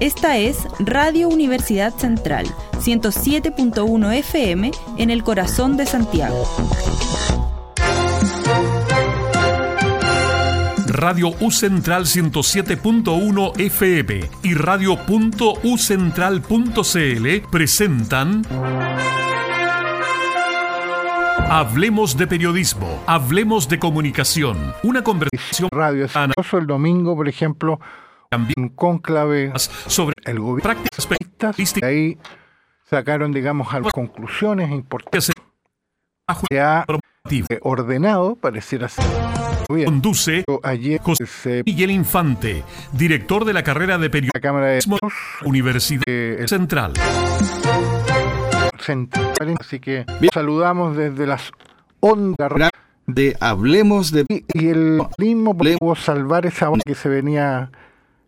[0.00, 2.46] Esta es Radio Universidad Central,
[2.78, 6.46] 107.1 FM en el corazón de Santiago.
[10.86, 18.42] Radio U Central 107.1 FM y Radio.ucentral.cl presentan
[21.50, 26.16] Hablemos de periodismo, hablemos de comunicación, una conversación radio es
[26.54, 27.78] el domingo, por ejemplo,
[28.30, 32.18] también un cónclave sobre el gobierno prácticas y ahí
[32.84, 35.32] sacaron, digamos, algunas conclusiones importantes.
[36.48, 36.86] Se ha
[37.62, 39.04] ordenado, pareciera ser.
[39.66, 42.62] Conduce ayer José Miguel Infante,
[42.92, 44.80] director de la carrera de periodismo la Cámara de
[45.44, 46.92] Universidad Central.
[48.78, 49.56] Central.
[49.58, 51.50] Así que saludamos desde las
[51.98, 52.70] ondas
[53.06, 57.72] de Hablemos de y el mismo pudo salvar esa onda que se venía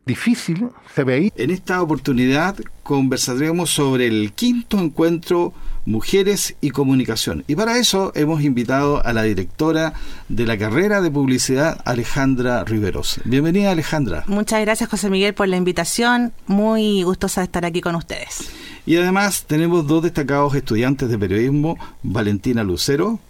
[0.05, 1.30] difícil, se veía.
[1.37, 5.53] En esta oportunidad conversaremos sobre el quinto encuentro
[5.84, 7.45] Mujeres y Comunicación.
[7.48, 9.95] Y para eso hemos invitado a la directora
[10.28, 13.20] de la carrera de publicidad, Alejandra Riveros.
[13.25, 14.25] Bienvenida, Alejandra.
[14.27, 16.33] Muchas gracias, José Miguel, por la invitación.
[16.47, 18.50] Muy gustosa de estar aquí con ustedes.
[18.86, 23.20] Y además tenemos dos destacados estudiantes de periodismo, Valentina Lucero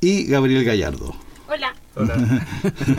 [0.00, 1.14] y Gabriel Gallardo.
[1.48, 1.74] Hola.
[1.96, 2.46] Hola.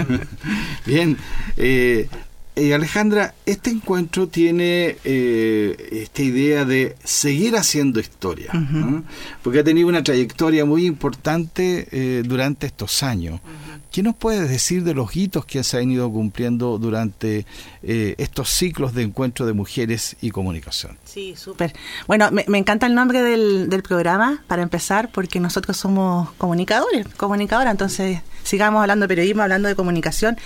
[0.85, 1.17] Bien,
[1.57, 2.07] eh,
[2.55, 8.51] eh, Alejandra, este encuentro tiene eh, esta idea de seguir haciendo historia,
[9.43, 13.41] porque ha tenido una trayectoria muy importante eh, durante estos años.
[13.95, 17.45] ¿Qué nos puedes decir de los hitos que se han ido cumpliendo durante
[17.81, 20.97] estos ciclos de encuentro de mujeres y comunicación?
[21.05, 21.73] Sí, súper.
[22.05, 28.19] Bueno, me, encanta el nombre del, programa, para empezar, porque nosotros somos comunicadores, comunicadoras, entonces
[28.43, 30.37] sigamos hablando de periodismo, hablando de comunicación.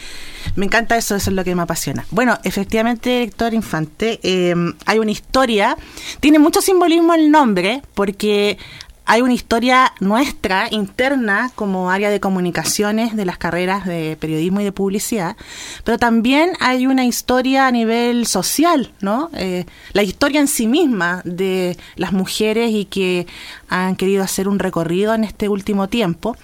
[0.55, 2.05] Me encanta eso, eso es lo que me apasiona.
[2.11, 4.53] Bueno, efectivamente, director Infante, eh,
[4.86, 5.75] hay una historia,
[6.20, 8.60] tiene mucho simbolismo el nombre, porque
[9.09, 14.64] hay una historia nuestra, interna, como área de comunicaciones de las carreras de periodismo y
[14.64, 15.36] de publicidad,
[15.83, 19.31] pero también hay una historia a nivel social, ¿no?
[19.33, 23.25] Eh, la historia en sí misma de las mujeres y que
[23.67, 26.37] han querido hacer un recorrido en este último tiempo.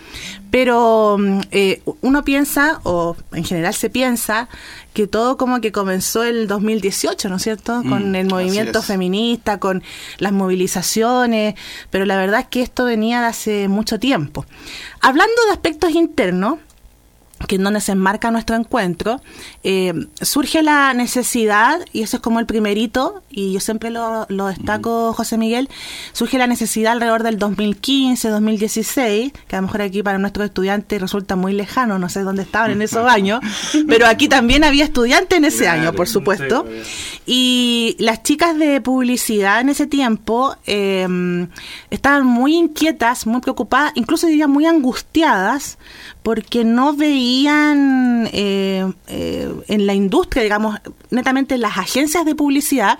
[0.51, 4.47] Pero mm, eh, uno piensa, o en general se piensa,
[4.93, 7.83] que todo como que comenzó el 2018, ¿no es cierto?
[7.83, 9.83] Mm, con el movimiento feminista, con
[10.19, 11.55] las movilizaciones,
[11.89, 14.45] pero la verdad es que esto venía de hace mucho tiempo.
[15.01, 16.59] Hablando de aspectos internos,
[17.47, 19.21] que en donde se enmarca nuestro encuentro,
[19.63, 25.13] eh, surge la necesidad, y eso es como el primerito, y yo siempre lo, destaco,
[25.13, 25.69] José Miguel,
[26.13, 30.99] surge la necesidad alrededor del 2015, 2016, que a lo mejor aquí para nuestros estudiantes
[30.99, 33.41] resulta muy lejano, no sé dónde estaban en esos años,
[33.87, 36.65] pero aquí también había estudiantes en ese año, por supuesto,
[37.25, 41.47] y las chicas de publicidad en ese tiempo eh,
[41.91, 45.77] estaban muy inquietas, muy preocupadas, incluso diría muy angustiadas,
[46.23, 47.24] porque no veían
[48.31, 52.99] eh, eh, en la industria, digamos, netamente en las agencias de publicidad,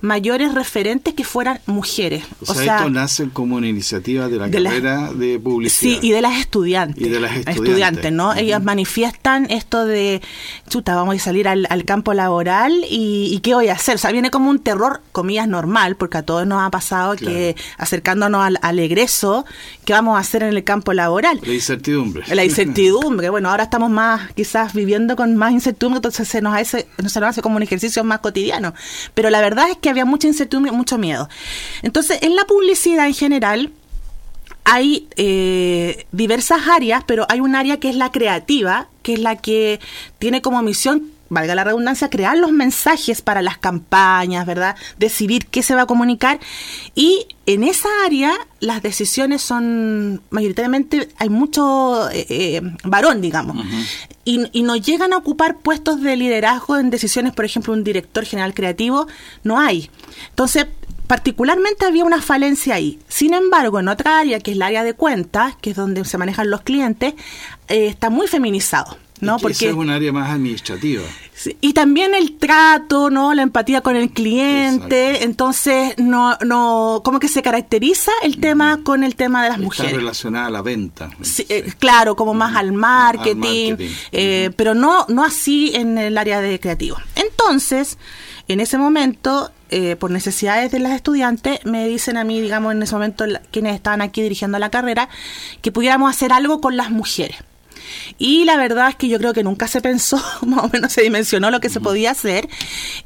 [0.00, 2.24] mayores referentes que fueran mujeres.
[2.46, 6.00] O, sea, esto nace como una iniciativa de la carrera de publicidad.
[6.00, 7.06] Sí, y de las estudiantes.
[7.06, 8.12] Y de las estudiantes.
[8.12, 8.34] ¿no?
[8.34, 10.20] Ellas manifiestan esto de,
[10.68, 13.96] chuta, vamos a salir al, campo laboral y, qué voy a hacer.
[13.96, 17.56] O sea, viene como un terror, comillas, normal, porque a todos nos ha pasado que
[17.76, 19.44] acercándonos al, al, egreso,
[19.84, 21.40] ¿qué vamos a hacer en el campo laboral?
[21.44, 22.24] La incertidumbre.
[22.34, 23.30] La incertidumbre.
[23.30, 27.16] bueno, ahora estamos más, quizás viviendo con más incertidumbre, entonces se nos hace, se nos
[27.16, 28.74] hace como un ejercicio más cotidiano.
[29.14, 31.28] Pero la verdad es que había mucha incertidumbre, mucho miedo.
[31.82, 33.72] Entonces, en la publicidad en general,
[34.64, 39.36] hay eh, diversas áreas, pero hay un área que es la creativa, que es la
[39.36, 39.80] que
[40.18, 44.76] tiene como misión valga la redundancia, crear los mensajes para las campañas, ¿verdad?
[44.98, 46.38] Decidir qué se va a comunicar.
[46.94, 53.56] Y en esa área las decisiones son mayoritariamente, hay mucho eh, eh, varón, digamos.
[54.24, 58.24] y, y no llegan a ocupar puestos de liderazgo en decisiones, por ejemplo, un director
[58.24, 59.06] general creativo,
[59.42, 59.90] no hay.
[60.28, 60.66] Entonces,
[61.06, 62.98] particularmente había una falencia ahí.
[63.08, 66.18] Sin embargo, en otra área, que es el área de cuentas, que es donde se
[66.18, 67.14] manejan los clientes,
[67.68, 68.96] eh, está muy feminizado.
[69.22, 69.38] ¿No?
[69.38, 71.04] Porque es un área más administrativa.
[71.60, 73.34] y también el trato, ¿no?
[73.34, 75.22] La empatía con el cliente.
[75.22, 79.92] Entonces, no, no, como que se caracteriza el tema con el tema de las mujeres.
[79.92, 81.10] Está relacionada a la venta.
[81.48, 83.76] Eh, claro, como más al marketing,
[84.10, 86.96] eh, pero no, no así en el área de creativo.
[87.14, 87.98] Entonces,
[88.48, 92.82] en ese momento, eh, por necesidades de las estudiantes, me dicen a mí, digamos, en
[92.82, 95.08] ese momento, quienes estaban aquí dirigiendo la carrera,
[95.60, 97.36] que pudiéramos hacer algo con las mujeres.
[98.18, 101.02] Y la verdad es que yo creo que nunca se pensó, más o menos se
[101.02, 102.48] dimensionó lo que se podía hacer.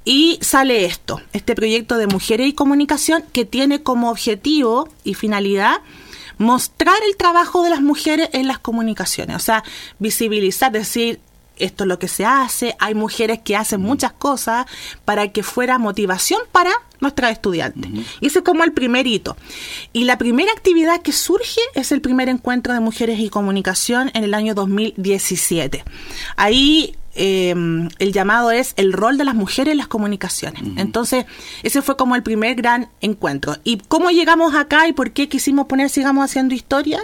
[0.04, 5.80] Y sale esto, este proyecto de Mujeres y Comunicación que tiene como objetivo y finalidad
[6.38, 9.64] mostrar el trabajo de las mujeres en las comunicaciones, o sea,
[9.98, 11.18] visibilizar, decir,
[11.58, 14.66] esto es lo que se hace, hay mujeres que hacen muchas cosas
[15.04, 16.70] para que fuera motivación para
[17.00, 17.90] nuestras estudiantes.
[18.20, 19.36] Y ese es como el primer hito.
[19.92, 24.24] Y la primera actividad que surge es el primer encuentro de mujeres y comunicación en
[24.24, 25.84] el año 2017.
[26.36, 30.62] Ahí Em, el llamado es el rol de las mujeres en las comunicaciones.
[30.76, 31.24] Entonces,
[31.62, 33.56] ese fue como el primer gran encuentro.
[33.64, 37.00] ¿Y cómo llegamos acá y por qué quisimos poner Sigamos haciendo historia?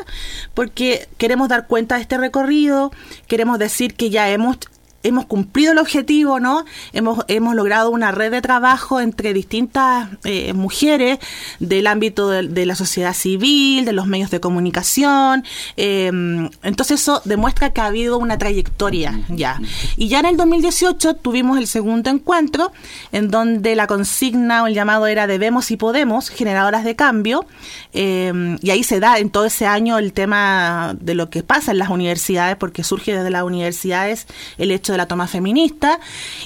[0.53, 2.93] Porque queremos dar cuenta de este recorrido,
[3.27, 4.59] queremos decir que ya hemos
[5.03, 6.65] hemos cumplido el objetivo, ¿no?
[6.93, 11.19] Hemos, hemos logrado una red de trabajo entre distintas eh, mujeres
[11.61, 15.45] del ámbito de, la sociedad civil, de los medios de comunicación.
[15.77, 19.61] Em, entonces eso demuestra que ha habido una trayectoria ya.
[19.97, 22.73] Y ya en el 2018 tuvimos el segundo encuentro
[23.11, 27.47] en donde la consigna o el llamado era debemos y podemos, generadoras de cambio.
[27.93, 31.73] Em, y ahí se da en todo ese año el tema de lo que pasa
[31.73, 34.27] en las universidades, porque surge desde las universidades
[34.59, 35.99] el hecho de la toma feminista.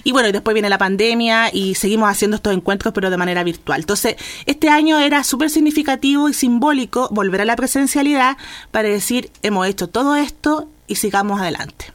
[0.04, 3.44] Y bueno, y después viene la pandemia y seguimos haciendo estos encuentros, pero de manera
[3.44, 3.80] virtual.
[3.80, 4.16] Entonces,
[4.46, 8.36] este año era súper significativo y simbólico volver a la presencialidad
[8.70, 11.86] para decir, hemos hecho todo esto y sigamos adelante.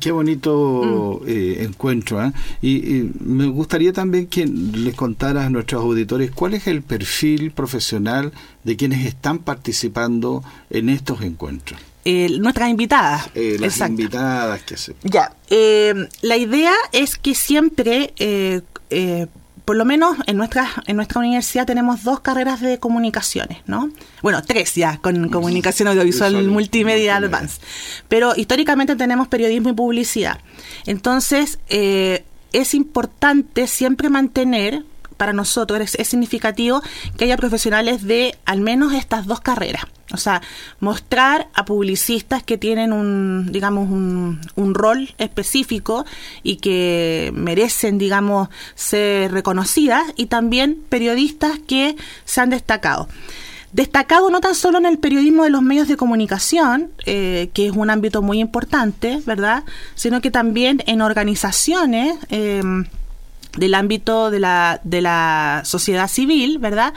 [0.00, 1.28] Qué, bonito mm.
[1.28, 2.24] eh, encuentro.
[2.24, 2.32] ¿eh?
[2.62, 8.32] Y, me gustaría también que les contaras a nuestros auditores cuál es el perfil profesional
[8.62, 13.28] de quienes están participando en estos encuentros eh, nuestras invitadas.
[13.34, 14.94] Eh, las invitadas que se...
[15.02, 18.60] Ya, eh, la idea es que siempre, eh,
[18.90, 19.26] eh,
[19.64, 23.90] por lo menos en nuestra, en nuestra universidad tenemos dos carreras de comunicaciones, ¿no?
[24.22, 27.62] Bueno, tres ya, con comunicación audiovisual multimedia advanced.
[28.08, 30.38] Pero históricamente tenemos periodismo y publicidad.
[30.86, 34.84] Entonces, es importante siempre mantener
[35.16, 36.82] para nosotros es, significativo
[37.16, 39.84] que haya profesionales de al menos estas dos carreras.
[40.12, 40.42] O sea,
[40.80, 46.04] mostrar a publicistas que tienen un, digamos, un, un rol específico
[46.42, 53.08] y que merecen, digamos, ser reconocidas y también periodistas que se han destacado
[53.74, 57.72] destacado no tan solo en el periodismo de los medios de comunicación, eh, que es
[57.72, 59.64] un ámbito muy importante, ¿verdad?
[59.96, 62.16] Sino que también en organizaciones.
[62.30, 62.62] Eh,
[63.56, 66.94] del ámbito de la, de la sociedad civil, ¿verdad?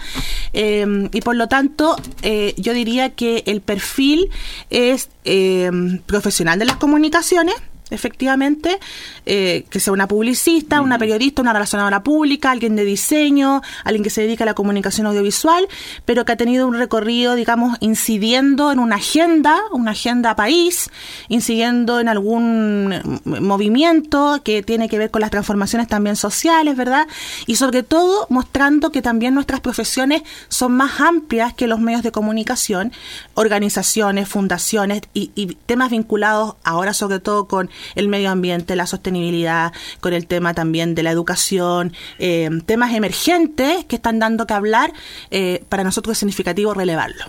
[0.54, 4.30] Eh, y por lo tanto, eh, yo diría que el perfil
[4.70, 5.70] es eh,
[6.06, 7.56] profesional de las comunicaciones,
[7.90, 8.80] efectivamente,
[9.26, 14.10] eh, que sea una publicista, una periodista, una relacionadora pública, alguien de diseño, alguien que
[14.10, 15.68] se dedica a la comunicación audiovisual,
[16.06, 20.90] pero que ha tenido un recorrido, digamos, incidiendo en una agenda, una agenda país,
[21.30, 27.08] incidiendo en algún movimiento que tiene que ver con las transformaciones también sociales, ¿verdad?
[27.46, 32.12] Y sobre todo mostrando que también nuestras profesiones son más amplias que los medios de
[32.12, 32.92] comunicación,
[33.34, 39.74] organizaciones, fundaciones y, y temas vinculados ahora sobre todo con el medio ambiente, la sostenibilidad,
[40.00, 44.94] con el tema también de la educación, eh, temas emergentes que están dando que hablar,
[45.32, 47.26] eh, para nosotros es significativo relevarlo.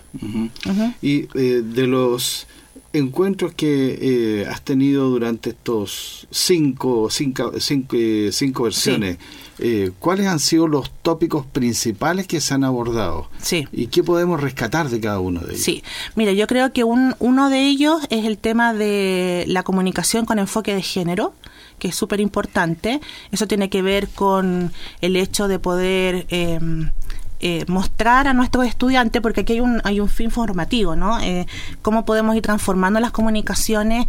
[1.03, 2.47] Y eh, de los
[2.93, 9.19] encuentros que has tenido durante estos cinco, cinco, cinco, versiones,
[9.99, 13.29] ¿cuáles han sido los tópicos principales que se han abordado?
[13.43, 13.67] Sí.
[13.73, 15.63] ¿Y qué podemos rescatar de cada uno de ellos?
[15.63, 15.83] Sí,
[16.15, 20.39] mira, yo creo que un, uno de ellos es el tema de la comunicación con
[20.39, 21.33] enfoque de género
[21.79, 23.01] que es súper importante.
[23.31, 26.59] Eso tiene que ver con el hecho de poder eh,
[27.41, 31.21] eh, mostrar a nuestros estudiantes, porque aquí hay un, hay un fin formativo, ¿no?
[31.21, 31.47] Eh,
[31.83, 34.07] cómo podemos ir transformando las comunicaciones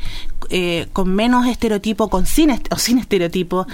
[0.49, 3.67] eh, con menos estereotipo, con sin o sin estereotipo,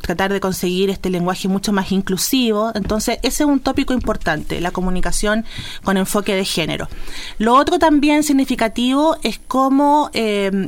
[0.00, 2.72] tratar de conseguir este lenguaje mucho más inclusivo.
[2.74, 5.44] Entonces, ese es un tópico importante, la comunicación
[5.82, 6.88] con enfoque de género.
[7.38, 10.10] Lo otro también significativo es cómo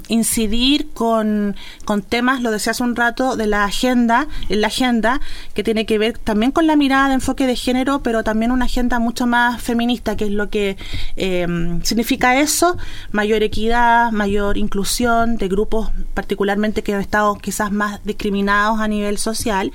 [0.09, 5.21] incidir con, con temas, lo decía hace un rato, de la agenda, en la agenda,
[5.55, 8.67] que tiene que ver también con la mirada de enfoque de género, pero también una
[8.67, 10.77] agenda mucho más feminista, que es lo que
[11.17, 11.47] eh,
[11.83, 12.77] significa eso,
[13.13, 19.19] mayor equidad, mayor inclusión de grupos particularmente que han estado quizás más discriminados a nivel
[19.19, 19.73] social.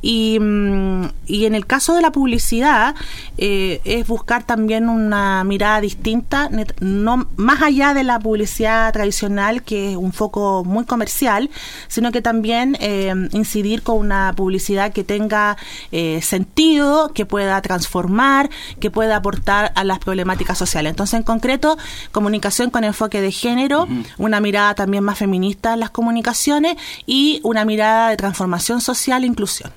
[0.00, 2.94] Y, mm, y en el caso de la publicidad,
[3.38, 6.50] eh, es buscar también una mirada distinta,
[6.80, 11.50] no más allá de la publicidad tradicional, que es un foco muy comercial,
[11.88, 15.56] sino que también eh, incidir con una publicidad que tenga
[16.20, 18.50] sentido, que pueda transformar,
[18.80, 20.90] que pueda aportar a las problemáticas sociales.
[20.90, 21.76] Entonces, en concreto,
[22.10, 23.88] comunicación con enfoque de género,
[24.18, 26.76] una mirada también más feminista en las comunicaciones
[27.06, 29.70] y una mirada de transformación social e inclusión.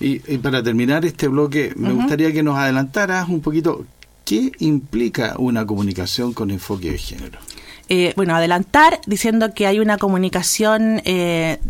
[0.00, 3.84] y, para terminar este bloque, me gustaría que nos adelantaras un poquito
[4.24, 7.38] qué implica una comunicación con enfoque de género.
[7.96, 11.60] Eh, bueno, adelantar diciendo que hay una comunicación, eh,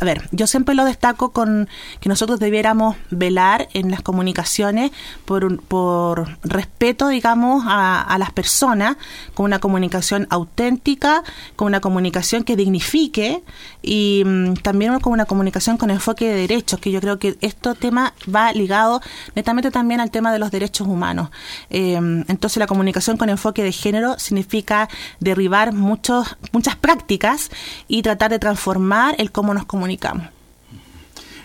[0.00, 1.68] a ver, yo siempre lo destaco con
[2.00, 4.92] que nosotros debiéramos velar en las comunicaciones
[5.26, 8.96] por, por respeto, digamos, a, las personas,
[9.34, 11.22] con una comunicación auténtica,
[11.54, 13.42] con una comunicación que dignifique
[13.82, 17.74] y mm, también con una comunicación con enfoque de derechos, que yo creo que este
[17.74, 19.02] tema va ligado
[19.34, 21.28] netamente también al tema de los derechos humanos.
[21.68, 21.96] Eh,
[22.28, 24.88] entonces la comunicación con enfoque de género significa
[25.20, 27.50] derribar muchos, muchas prácticas
[27.88, 30.26] y tratar de transformar el cómo nos comunicamos.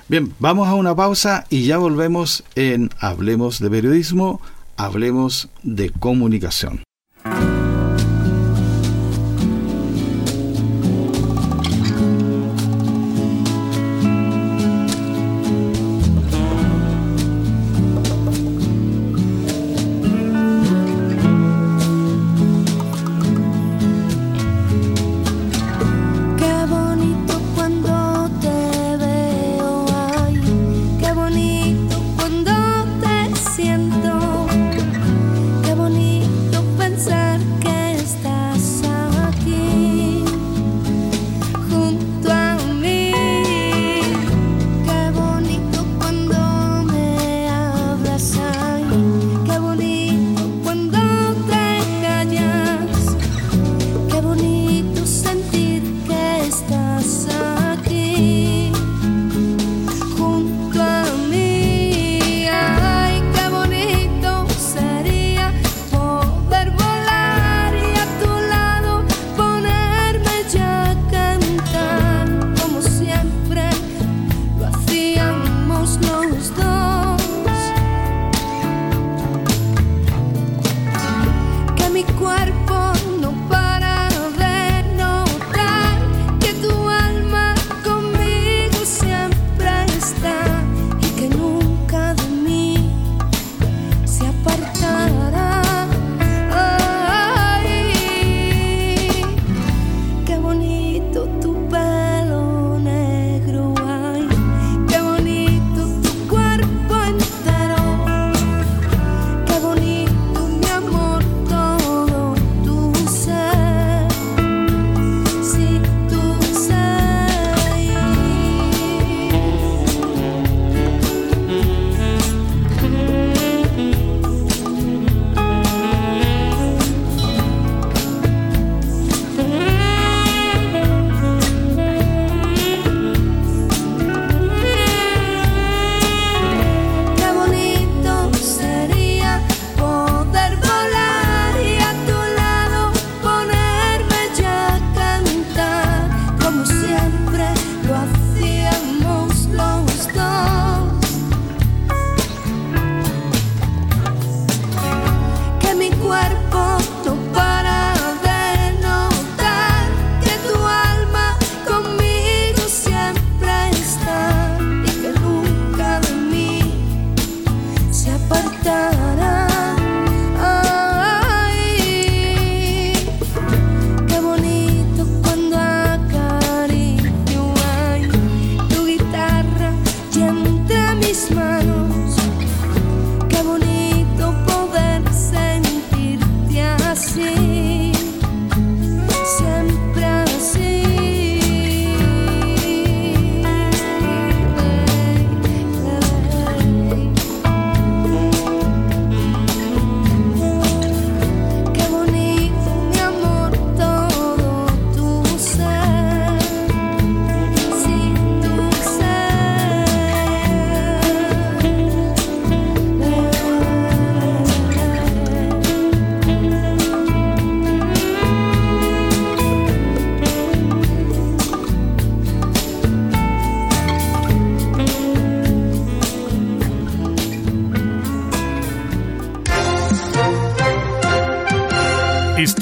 [0.08, 4.42] Bien, vamos a una pausa y ya volvemos en Hablemos de Periodismo,
[4.78, 6.84] Hablemos de Comunicación.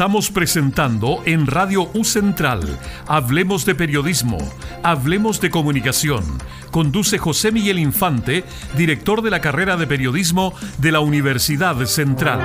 [0.02, 2.62] Estamos presentando en Radio U Central.
[3.06, 4.40] Hablemos de periodismo.
[4.82, 6.24] Hablemos de comunicación.
[6.72, 8.44] Conduce José Miguel Infante,
[8.76, 12.40] director de la carrera de periodismo de la Universidad Central.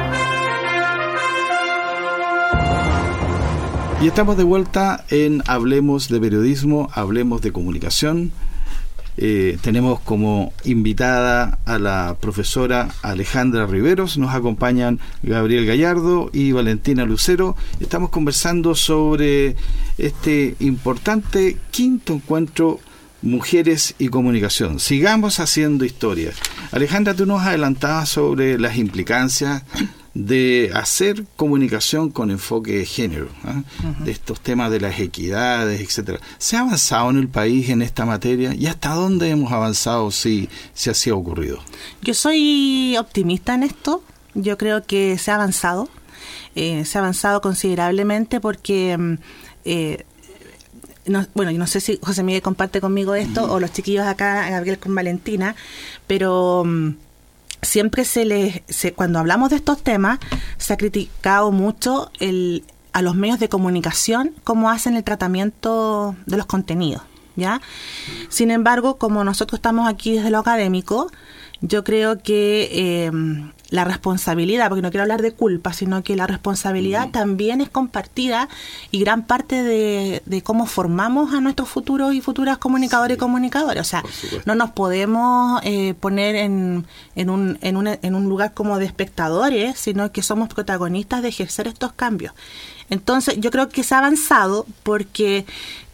[4.03, 8.33] Y estamos de vuelta en Hablemos de periodismo, hablemos de comunicación.
[9.29, 17.05] Eh, tenemos como invitada a la profesora Alejandra Riveros, nos acompañan Gabriel Gallardo y Valentina
[17.05, 17.57] Lucero.
[17.81, 19.57] Estamos conversando sobre
[19.99, 22.79] este importante quinto encuentro
[23.21, 24.79] Mujeres y Comunicación.
[24.79, 26.37] Sigamos haciendo historias.
[26.71, 29.65] Alejandra, tú nos adelantabas sobre las implicancias
[30.17, 33.63] de hacer comunicación con enfoque de género, ¿ah?
[34.03, 36.21] de estos temas de las equidades, etcétera.
[36.39, 40.49] ¿Se ha avanzado en el país en esta materia y hasta dónde hemos avanzado si,
[40.73, 41.59] si así ha ocurrido?
[42.01, 44.03] Yo soy optimista en esto.
[44.35, 45.91] Yo creo que se ha avanzado.
[46.55, 49.15] Eh, se ha avanzado considerablemente porque mm,
[49.67, 50.05] eh,
[51.35, 54.79] bueno, yo no sé si José Miguel comparte conmigo esto o los chiquillos acá, Gabriel
[54.79, 55.55] con Valentina,
[56.07, 56.95] pero mm,
[57.63, 58.63] siempre se les,
[58.95, 60.19] cuando hablamos de estos temas,
[60.59, 66.37] se ha criticado mucho el, a los medios de comunicación cómo hacen el tratamiento de
[66.37, 67.03] los contenidos.
[67.39, 67.61] ¿Ya?
[68.31, 71.11] Sin embargo, como nosotros estamos aquí desde lo académico,
[71.61, 73.11] yo creo que eh,
[73.71, 78.49] la responsabilidad, porque no quiero hablar de culpa, sino que la responsabilidad también es compartida
[78.91, 83.81] y gran parte de, cómo formamos a nuestros futuros y futuras comunicadores y comunicadores.
[83.81, 84.05] O sea,
[84.45, 88.87] no nos podemos eh, poner en, en, un, en, un, en un lugar como de
[88.87, 92.35] espectadores, sino que somos protagonistas de ejercer estos cambios.
[92.89, 95.45] Entonces, yo creo que se ha avanzado porque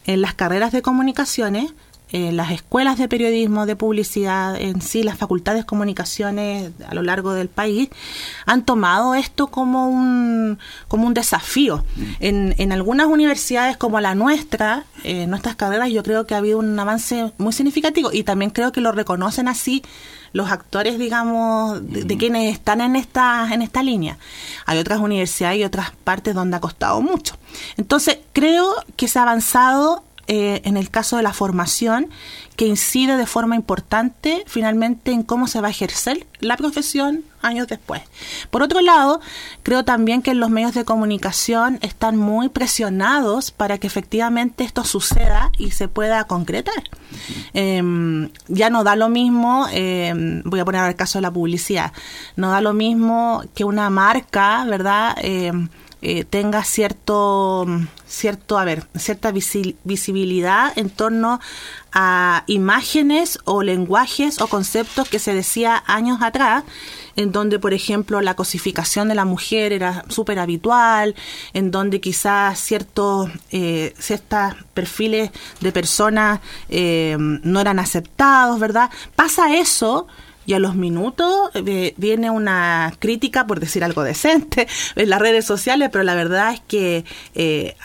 [0.05, 1.73] en las carreras de comunicaciones
[2.13, 7.01] en las escuelas de periodismo, de publicidad, en sí las facultades de comunicaciones a lo
[7.01, 7.89] largo del país,
[8.45, 11.83] han tomado esto como un, como un desafío.
[12.19, 16.59] En, en algunas universidades como la nuestra, en nuestras carreras, yo creo que ha habido
[16.59, 19.83] un avance muy significativo y también creo que lo reconocen así
[20.33, 24.17] los actores, digamos, de, quienes están en esta, en esta línea.
[24.65, 27.37] Hay otras universidades y otras partes donde ha costado mucho.
[27.77, 32.09] Entonces, creo que se ha avanzado eh, en el caso de la formación
[32.55, 37.67] que incide de forma importante finalmente en cómo se va a ejercer la profesión años
[37.67, 38.01] después.
[38.49, 39.19] Por otro lado,
[39.63, 45.51] creo también que los medios de comunicación están muy presionados para que efectivamente esto suceda
[45.57, 46.83] y se pueda concretar.
[47.53, 51.91] Em, ya no da lo mismo, em, voy a poner el caso de la publicidad,
[52.37, 55.17] no da lo mismo que una marca, ¿verdad?
[56.05, 57.65] Eh, tenga cierto,
[58.05, 61.39] cierto, a ver, cierta visibilidad en torno
[61.93, 66.65] a imágenes o lenguajes o conceptos que se decía años atrás,
[67.15, 71.15] en donde, por ejemplo, la cosificación de la mujer era súper habitual,
[71.53, 73.93] en donde quizás ciertos, eh,
[74.73, 78.89] perfiles de personas eh, no eran aceptados, ¿verdad?
[79.15, 80.07] Pasa eso
[80.45, 85.45] y a los minutos eh, viene una crítica, por decir algo decente, en las redes
[85.45, 87.75] sociales, pero la verdad es que eh,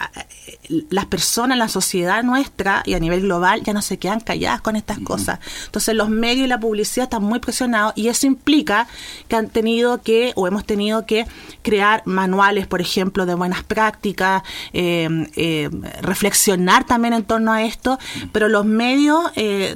[0.90, 4.76] las personas, la sociedad nuestra y a nivel global ya no se quedan calladas con
[4.76, 5.38] estas cosas.
[5.66, 8.86] Entonces los medios y la publicidad están muy presionados y eso implica
[9.28, 11.26] que han tenido que o hemos tenido que
[11.62, 14.42] crear manuales, por ejemplo, de buenas prácticas,
[14.72, 15.70] eh,
[16.02, 17.98] reflexionar también en torno a esto,
[18.32, 19.18] pero los medios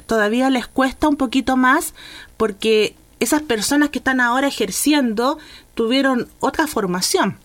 [0.05, 1.93] todavía les cuesta un poquito más
[2.37, 5.37] porque esas personas que están ahora ejerciendo
[5.75, 7.37] tuvieron otra formación.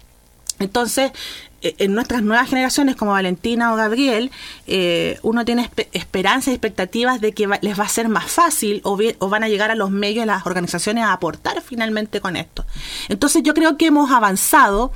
[0.58, 1.12] Entonces,
[1.62, 4.30] en nuestras nuevas generaciones como Valentina o Gabriel,
[4.66, 8.98] eh, uno tiene esperanzas y expectativas de que les va a ser más fácil o,
[9.18, 12.64] o van a llegar a los medios, a las organizaciones a aportar finalmente con esto.
[13.08, 14.92] Entonces yo creo que hemos avanzado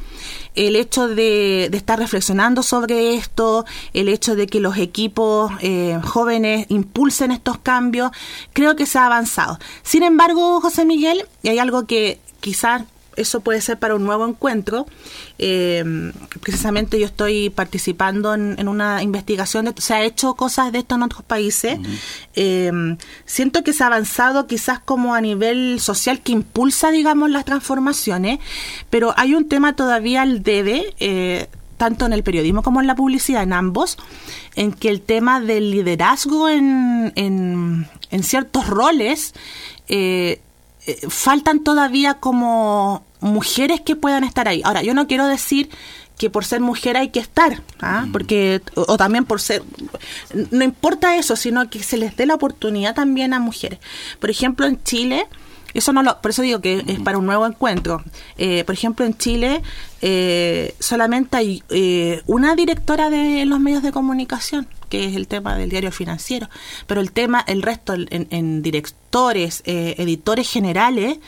[0.55, 6.67] el hecho de, estar reflexionando sobre esto, el hecho de que los equipos eh, jóvenes
[6.69, 8.13] impulsen estos cambios,
[8.53, 9.59] creo que se ha avanzado.
[9.83, 12.83] Sin embargo, José Miguel, y hay algo que quizás
[13.23, 14.87] eso puede ser para un nuevo encuentro.
[15.39, 20.95] Eh, precisamente yo estoy participando en, una investigación, de, se ha hecho cosas de esto
[20.95, 21.79] en otros países.
[22.35, 22.71] Eh,
[23.25, 28.39] siento que se ha avanzado quizás como a nivel social que impulsa, digamos, las transformaciones,
[28.91, 30.95] pero hay un tema todavía al debe.
[31.01, 33.99] Eh, tanto en el periodismo como en la publicidad, en ambos,
[34.55, 39.35] en que el tema del liderazgo en, en, en ciertos roles
[39.89, 40.41] eh,
[40.87, 44.63] eh, faltan todavía como mujeres que puedan estar ahí.
[44.65, 45.71] Ahora, yo no quiero decir
[46.19, 48.05] que por ser mujer hay que estar, ¿ah?
[48.07, 48.13] Mm.
[48.13, 49.63] porque o, también por ser,
[50.51, 53.79] no importa eso, sino que se les dé la oportunidad también a mujeres.
[54.21, 55.27] Por ejemplo, en Chile
[55.75, 58.03] Eso no lo, por eso digo que es para un nuevo encuentro.
[58.39, 59.63] Eh, por ejemplo, en Chile
[60.01, 65.57] eh, solamente hay eh, una directora de los medios de comunicación, que es el tema
[65.57, 66.49] del diario financiero,
[66.87, 71.19] pero el tema, el resto, en, directores, editores generales,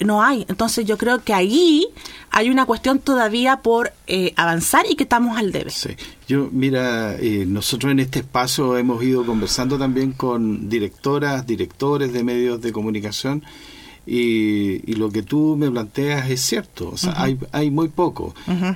[0.00, 0.46] no hay.
[0.48, 1.86] Entonces yo creo que ahí
[2.30, 3.92] hay una cuestión todavía por
[4.36, 5.70] avanzar y que estamos al debe.
[5.70, 5.90] Sí.
[6.28, 12.60] Yo, mira, nosotros en este espacio hemos ido conversando también con directoras, directores de medios
[12.60, 13.42] de comunicación
[14.06, 18.34] y, lo que tú me planteas es cierto, o sea, hay, hay muy poco,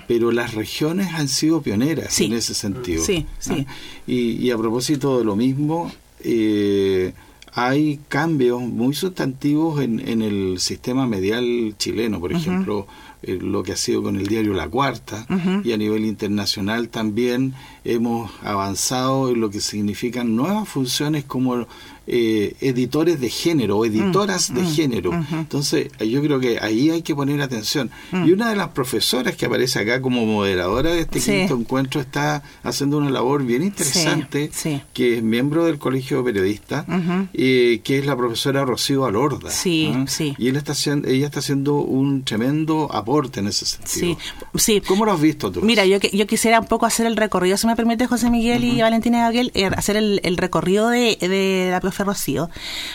[0.09, 3.05] pero las regiones han sido pioneras en ese sentido.
[3.05, 3.67] Sí, sí.
[4.09, 5.93] Y, a propósito de lo mismo,
[6.25, 7.13] eh,
[7.53, 12.87] hay cambios muy sustantivos en, en el sistema medial chileno, por ejemplo,
[13.23, 15.27] eh, lo que ha sido con el diario La Cuarta,
[15.63, 17.53] y a nivel internacional también
[17.85, 21.67] hemos avanzado en lo que significan nuevas funciones como
[22.13, 25.27] eh, editores de género o editoras mm, de mm, género.
[25.31, 27.89] Entonces, yo creo que ahí hay que poner atención.
[28.11, 28.27] Mm.
[28.27, 32.43] Y una de las profesoras que aparece acá como moderadora de este quinto encuentro está
[32.65, 34.51] haciendo una labor bien interesante,
[34.93, 36.85] que es miembro del Colegio de Periodistas,
[37.33, 39.53] eh, que es la profesora Rocío Alorda.
[39.53, 39.95] Sí,
[40.37, 40.73] Y él está
[41.07, 44.19] ella está haciendo un tremendo aporte en ese sentido.
[44.57, 45.61] Sí, ¿Cómo lo has visto tú?
[45.63, 48.83] Mira, yo, yo quisiera un poco hacer el recorrido, si me permite José Miguel y
[48.83, 52.51] Valentina Gabriel, eh, hacer el, el recorrido de, de la profesora Rocío,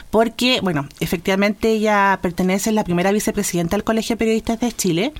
[0.09, 5.13] porque, bueno, efectivamente ella pertenece, a la primera vicepresidenta del Colegio de Periodistas de Chile,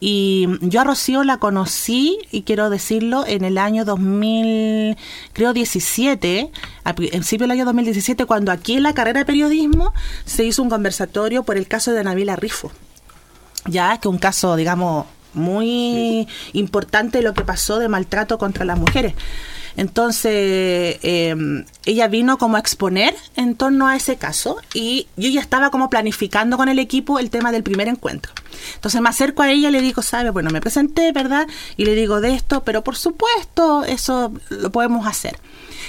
[0.00, 4.96] y yo a Rocío la conocí, y quiero decirlo, en el año 2000,
[5.32, 6.50] creo 17,
[6.84, 9.92] al principio del año 2017, cuando aquí en la carrera de periodismo
[10.24, 12.70] se hizo un conversatorio por el caso de Nabila Rifo,
[13.66, 19.14] ya que un caso, digamos, muy importante lo que pasó de maltrato contra las mujeres.
[19.76, 25.40] Entonces, em, ella vino como a exponer en torno a ese caso y yo ya
[25.40, 28.32] estaba como planificando con el equipo el tema del primer encuentro.
[28.74, 31.46] Entonces me acerco a ella y le digo, sabe, bueno, me presenté, ¿verdad?
[31.76, 35.38] Y le digo de esto, pero por supuesto, eso lo podemos hacer.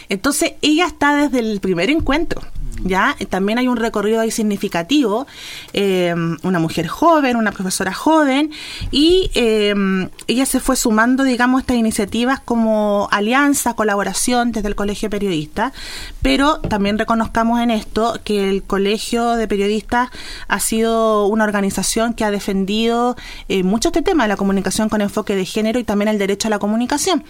[0.10, 2.42] Entonces ella está desde el primer encuentro.
[2.84, 3.16] ¿Ya?
[3.30, 5.28] También hay un recorrido ahí significativo,
[5.74, 8.52] em, una mujer joven, una profesora joven,
[8.92, 15.08] y em, ella se fue sumando, digamos, estas iniciativas como alianza, colaboración desde el Colegio
[15.10, 15.74] de Periodistas,
[16.22, 20.10] pero también reconozcamos en esto que el Colegio de Periodistas
[20.48, 23.16] ha sido una organización que ha defendido
[23.50, 26.52] eh, mucho este tema la comunicación con enfoque de género y también el derecho a
[26.52, 27.24] la comunicación.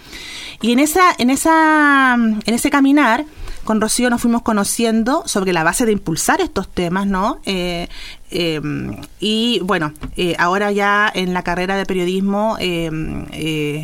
[0.62, 3.26] Y en esa, en esa, en ese caminar,
[3.68, 7.42] con Rocío nos fuimos conociendo sobre la base de impulsar estos temas, ¿no?
[7.46, 7.90] Eh,
[8.30, 8.60] eh,
[9.20, 12.90] y bueno, eh, ahora ya en la carrera de periodismo, eh,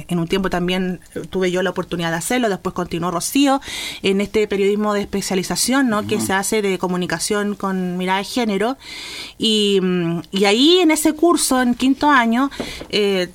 [0.07, 3.61] en un tiempo también tuve yo la oportunidad de hacerlo, después continuó Rocío
[4.01, 6.05] en este periodismo de especialización, ¿no?
[6.05, 8.77] Que se hace de comunicación con mirada de género.
[9.37, 9.79] Y,
[10.31, 12.51] y ahí en ese curso, en quinto año,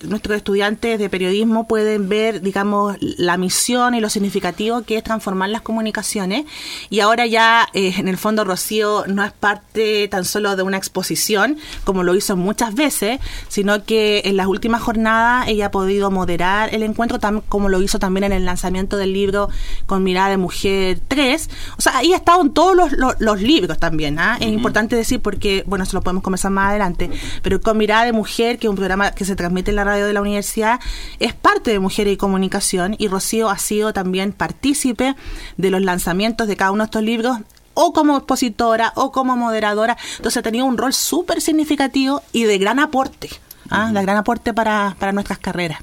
[0.02, 5.48] nuestros estudiantes de periodismo pueden ver, digamos, la misión y lo significativo que es transformar
[5.48, 6.44] las comunicaciones.
[6.90, 10.97] Y ahora ya, en el fondo, Rocío no es parte tan solo de una exposición
[11.84, 16.74] como lo hizo muchas veces, sino que en las últimas jornadas ella ha podido moderar
[16.74, 19.48] el encuentro, como lo hizo también en el lanzamiento del libro
[19.86, 21.50] Con Mirada de Mujer 3.
[21.78, 24.18] O sea, ahí ha estado en todos los, libros también.
[24.18, 24.36] ¿ah?
[24.40, 27.10] Es importante decir porque, bueno, eso lo podemos comenzar más adelante,
[27.42, 30.06] pero Con Mirada de Mujer, que es un programa que se transmite en la radio
[30.06, 30.80] de la universidad,
[31.18, 35.14] es parte de Mujeres y Comunicación y Rocío ha sido también partícipe
[35.56, 37.38] de los lanzamientos de cada uno de estos libros
[37.80, 39.96] o como expositora o como moderadora.
[40.16, 43.30] Entonces tenido un rol súper significativo y de gran aporte,
[43.70, 43.92] ¿ah?
[43.92, 45.78] de gran aporte para, para nuestras carreras.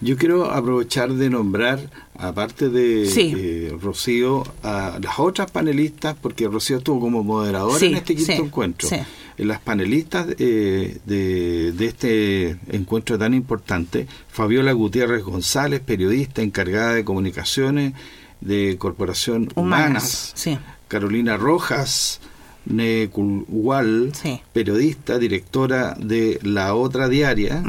[0.00, 6.78] Yo quiero aprovechar de nombrar, aparte de eh, Rocío, a las otras panelistas, porque Rocío
[6.78, 8.88] estuvo como moderadora en este quinto encuentro.
[9.36, 17.04] Las panelistas eh, de, de, este encuentro tan importante, Fabiola Gutiérrez González, periodista encargada de
[17.04, 17.92] comunicaciones
[18.40, 20.32] de Corporación Humanas.
[20.34, 20.58] sí.
[20.88, 22.20] Carolina Rojas
[22.66, 24.12] Neculhual,
[24.52, 27.62] periodista, directora de La Otra Diaria,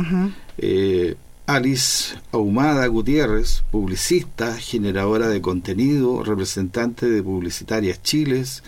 [0.58, 1.16] eh,
[1.48, 8.62] Alice Ahumada Gutiérrez, publicista, generadora de contenido, representante de Publicitarias Chiles,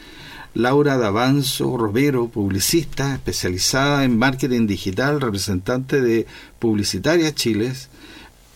[0.54, 6.26] Laura Davanzo Romero, publicista, especializada en marketing digital, representante de
[6.60, 7.90] Publicitarias Chiles,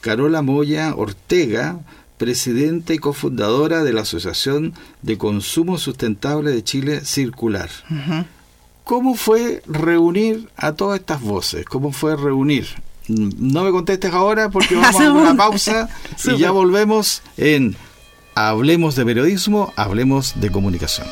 [0.01, 1.79] Carola Moya Ortega,
[2.17, 7.69] presidenta y cofundadora de la Asociación de Consumo Sustentable de Chile Circular.
[8.83, 11.65] ¿Cómo fue reunir a todas estas voces?
[11.65, 12.67] ¿Cómo fue reunir?
[13.07, 15.89] No me contestes ahora porque vamos a una pausa
[16.25, 17.75] y ya volvemos en
[18.35, 21.07] Hablemos de Periodismo, Hablemos de Comunicación.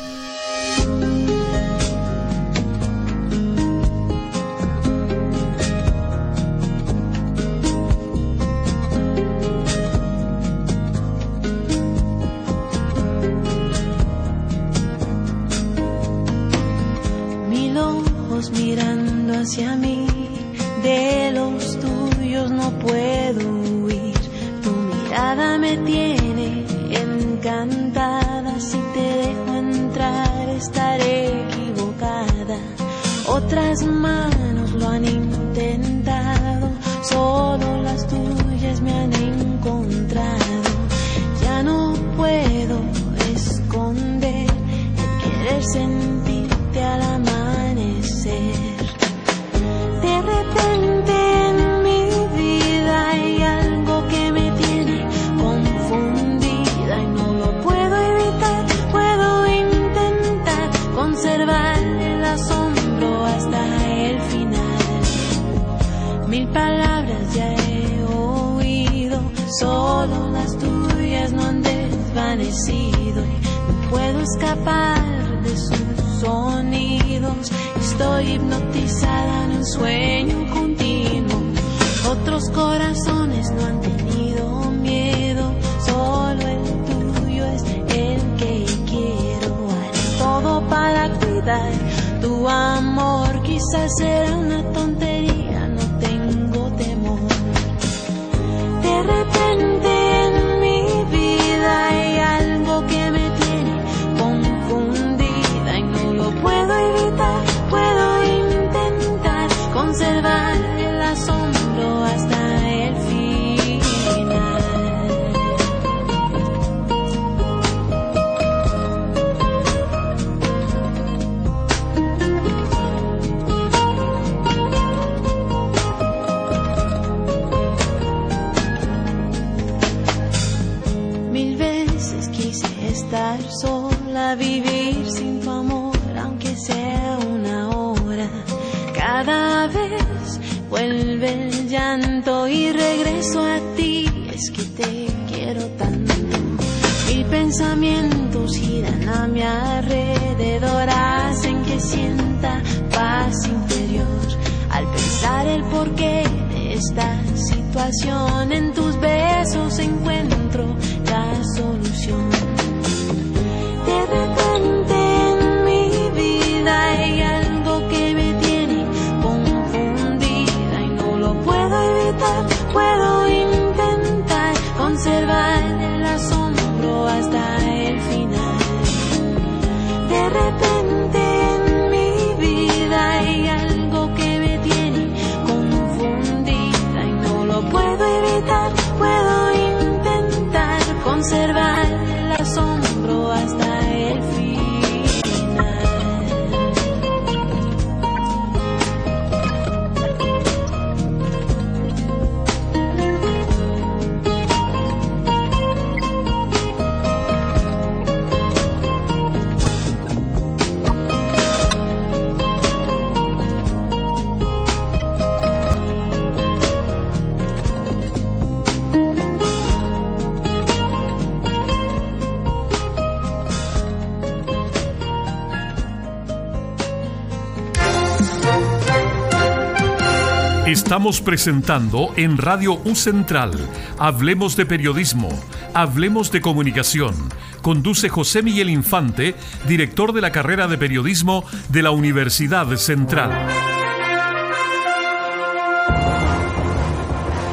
[230.66, 233.52] Estamos presentando en Radio U Central.
[233.98, 235.28] Hablemos de periodismo.
[235.74, 237.14] Hablemos de comunicación.
[237.60, 239.34] Conduce José Miguel Infante,
[239.68, 243.30] director de la carrera de periodismo de la Universidad Central.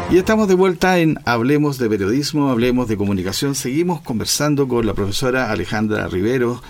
[0.10, 3.56] Y estamos de vuelta en Hablemos de Periodismo, Hablemos de Comunicación.
[3.56, 6.62] Seguimos conversando con la profesora Alejandra Rivero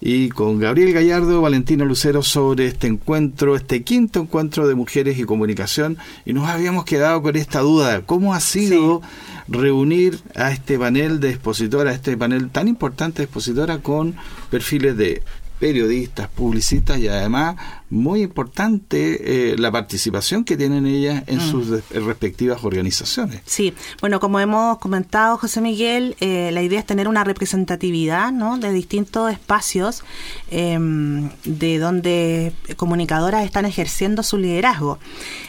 [0.00, 5.24] y con Gabriel Gallardo, Valentino Lucero sobre este encuentro, este quinto encuentro de mujeres y
[5.24, 5.98] comunicación.
[6.24, 9.02] Y nos habíamos quedado con esta duda, ¿cómo ha sido
[9.46, 14.14] reunir a este panel de expositoras, a este panel tan importante de expositora con
[14.50, 15.22] perfiles de
[15.58, 17.56] periodistas, publicistas y además
[17.90, 23.40] muy importante eh, la participación que tienen ellas en sus de- respectivas organizaciones.
[23.46, 28.58] Sí, bueno, como hemos comentado, José Miguel, eh, la idea es tener una representatividad ¿no?
[28.58, 30.04] de distintos espacios
[30.50, 30.78] eh,
[31.44, 34.98] de donde comunicadoras están ejerciendo su liderazgo.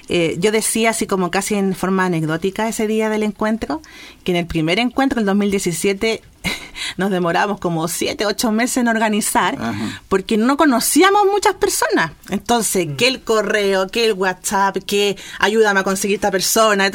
[0.09, 3.81] Eh, yo decía, así como casi en forma anecdótica ese día del encuentro,
[4.23, 6.21] que en el primer encuentro, el 2017,
[6.97, 10.01] nos demoramos como siete, ocho meses en organizar, Ajá.
[10.09, 12.11] porque no conocíamos muchas personas.
[12.31, 16.89] Entonces, que el correo, que el WhatsApp, que ayúdame a conseguir esta persona,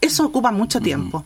[0.00, 1.24] eso ocupa mucho tiempo.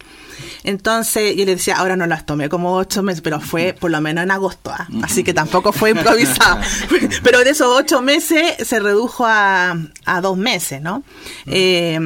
[0.62, 4.00] Entonces yo le decía, ahora no las tomé como ocho meses, pero fue por lo
[4.00, 4.88] menos en agosto, ¿ah?
[5.02, 6.60] así que tampoco fue improvisado.
[7.22, 9.76] pero de esos ocho meses se redujo a,
[10.22, 11.02] dos meses, ¿no?
[11.46, 11.98] Eh,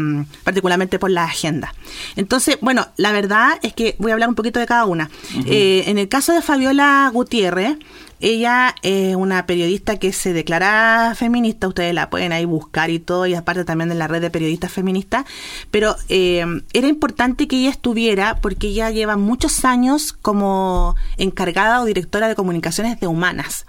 [0.45, 1.75] particularmente por la agenda.
[2.17, 5.11] Entonces, bueno, la verdad es que voy a hablar un poquito de cada una.
[5.47, 7.77] Eh, en el caso de Fabiola Gutiérrez,
[8.21, 13.27] ella es una periodista que se declara feminista, ustedes la pueden ahí buscar y todo,
[13.27, 15.25] y aparte también de la red de periodistas feministas,
[15.71, 21.85] pero eh, era importante que ella estuviera porque ella lleva muchos años como encargada o
[21.85, 23.67] directora de comunicaciones de Humanas.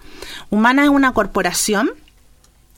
[0.50, 1.92] Humanas es una corporación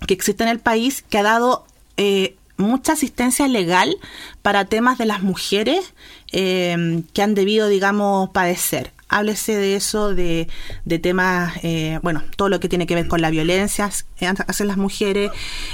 [0.08, 3.96] que existe en el país que ha dado eh, mucha asistencia legal
[4.42, 5.94] para temas de las mujeres
[6.32, 10.48] eh, que han debido, digamos, padecer háblese de eso, de,
[10.86, 14.78] de temas, eh, bueno, todo lo que tiene que ver con la violencia hacia las
[14.78, 15.32] mujeres,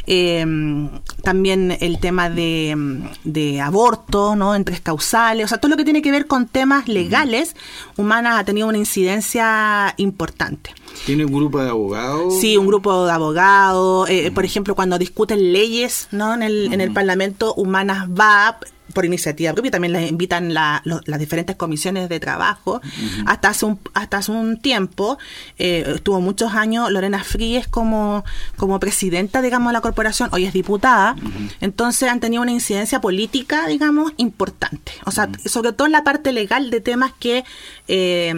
[0.07, 0.89] em,
[1.23, 2.75] también el tema de,
[3.23, 4.55] de, aborto, ¿no?
[4.55, 7.55] En tres causales, o sea, todo lo que tiene que ver con temas legales,
[7.95, 10.71] Humanas ha tenido una incidencia importante.
[11.05, 12.39] ¿Tiene un grupo de abogados?
[12.39, 14.09] Sí, un grupo de abogados.
[14.09, 16.33] Eh, por ejemplo, cuando discuten leyes ¿no?
[16.33, 18.57] en, el, en el Parlamento, Humanas va,
[18.97, 22.81] por iniciativa propia, también les invitan las diferentes comisiones de trabajo.
[23.27, 25.19] Hasta hace un, hasta hace un tiempo,
[25.59, 30.53] eh, estuvo muchos años Lorena Fríes como, como presidenta, digamos, de la corporación, hoy es
[30.53, 31.15] diputada,
[31.61, 34.93] entonces han tenido una incidencia política, digamos, importante.
[35.05, 37.43] O sea, sobre todo en la parte legal de temas que
[37.87, 38.33] eh,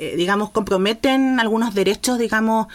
[0.00, 2.68] eh, digamos, comprometen algunos derechos, digamos,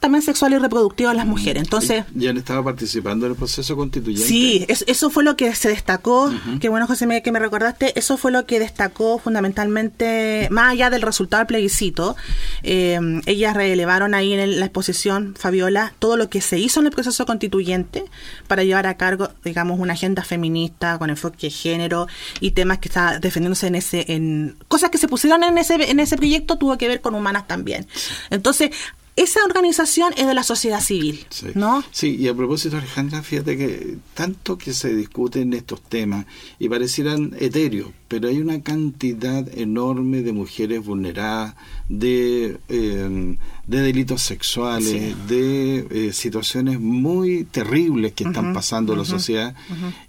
[0.00, 1.62] también sexuales y reproductivos de las mujeres.
[1.62, 2.04] Entonces...
[2.12, 4.26] ¿Ya han estado participando en el proceso constituyente?
[4.26, 8.32] Sí, eso, fue lo que se destacó, que bueno, José, que me recordaste, eso fue
[8.32, 12.16] lo que destacó fundamentalmente, más allá del resultado del plebiscito,
[12.64, 16.92] eh, ellas relevaron ahí en la exposición, Fabiola, todo lo que se hizo en el
[16.92, 18.04] proceso constituyente
[18.48, 22.08] para llevar a cargo, digamos, una agenda feminista con enfoque de género
[22.40, 26.00] y temas que está defendiéndose en ese, en cosas que se pusieron en ese, en
[26.00, 27.86] ese proyecto, tuvo que ver con humanas también.
[28.30, 28.70] Entonces,
[29.14, 31.84] esa organización es de la sociedad civil, ¿no?
[31.90, 36.24] Sí, y a propósito, Alejandra, fíjate que tanto que se discuten estos temas
[36.58, 41.54] y parecieran etéreos, pero hay una cantidad enorme de mujeres vulneradas,
[41.88, 49.04] de, em, de delitos sexuales, de eh, situaciones muy terribles que están pasando en la
[49.06, 49.54] sociedad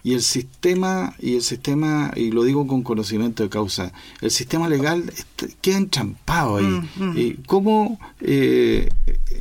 [0.03, 4.67] y el sistema y el sistema y lo digo con conocimiento de causa, el sistema
[4.67, 5.09] legal
[5.61, 6.81] queda entrampado ahí.
[7.15, 8.89] y ¿Cómo eh,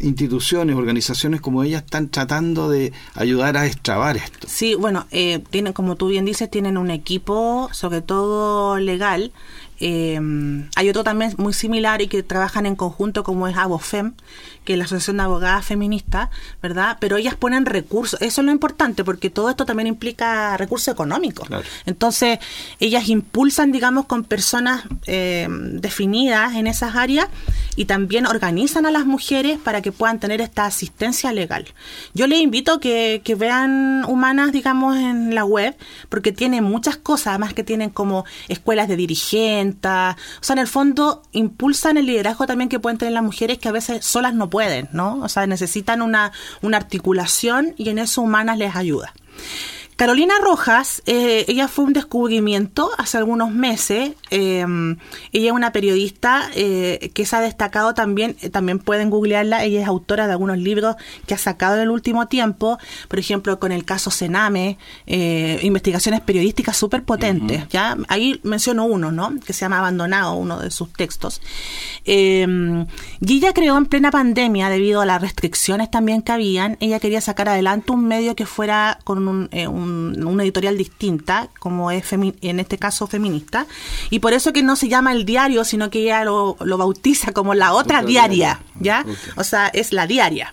[0.00, 4.46] instituciones, organizaciones como ellas están tratando de ayudar a extrabar esto?
[4.48, 9.30] Sí, bueno, eh, tienen como tú bien dices, tienen un equipo, sobre todo legal
[9.80, 10.20] eh,
[10.76, 14.14] hay otro también muy similar y que trabajan en conjunto como es ABOFEM,
[14.64, 16.28] que es la Asociación de Abogadas Feministas,
[16.62, 16.98] ¿verdad?
[17.00, 21.48] Pero ellas ponen recursos, eso es lo importante porque todo esto también implica recursos económicos.
[21.84, 22.38] Entonces,
[22.78, 27.26] ellas impulsan, digamos, con personas eh, definidas en esas áreas
[27.74, 31.66] y también organizan a las mujeres para que puedan tener esta asistencia legal.
[32.14, 35.76] Yo les invito que, que vean Humanas, digamos, en la web,
[36.08, 40.66] porque tiene muchas cosas, además que tienen como escuelas de dirigentes, o sea, en el
[40.66, 44.50] fondo impulsan el liderazgo también que pueden tener las mujeres que a veces solas no
[44.50, 45.20] pueden, ¿no?
[45.22, 49.12] O sea, necesitan una, una articulación y en eso Humanas les ayuda.
[49.96, 54.12] Carolina Rojas, eh, ella fue un descubrimiento hace algunos meses.
[54.30, 54.64] Eh,
[55.32, 59.64] ella es una periodista eh, que se ha destacado también, también pueden googlearla.
[59.64, 62.78] Ella es autora de algunos libros que ha sacado en el último tiempo,
[63.08, 67.68] por ejemplo, con el caso Sename, investigaciones periodísticas súper potentes.
[67.68, 67.96] ¿ya?
[68.08, 69.34] Ahí menciono uno, ¿no?
[69.44, 71.40] Que se llama Abandonado, uno de sus textos.
[72.04, 72.46] y
[73.20, 77.48] ella creó en plena pandemia, debido a las restricciones también que habían, ella quería sacar
[77.48, 79.48] adelante un medio que fuera con un
[79.82, 83.66] una editorial distinta, como es en este caso feminista,
[84.10, 87.54] y por eso que no se llama el diario, sino que ella lo, bautiza como
[87.54, 89.04] la otra, diaria, ¿ya?
[89.36, 90.52] O sea, es la diaria.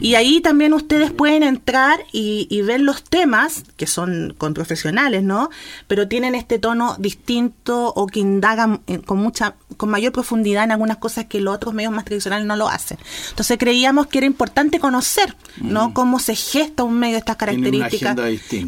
[0.00, 5.50] Y ahí también ustedes pueden entrar y, ver los temas, que son con profesionales, ¿no?
[5.86, 10.72] Pero tienen este tono distinto o que indagan eh, con mucha, con mayor profundidad en
[10.72, 12.98] algunas cosas que los otros medios más tradicionales no lo hacen.
[13.30, 15.94] Entonces creíamos que era importante conocer, ¿no?
[15.94, 18.16] Cómo se gesta un medio de estas características.
[18.16, 18.65] Una agenda,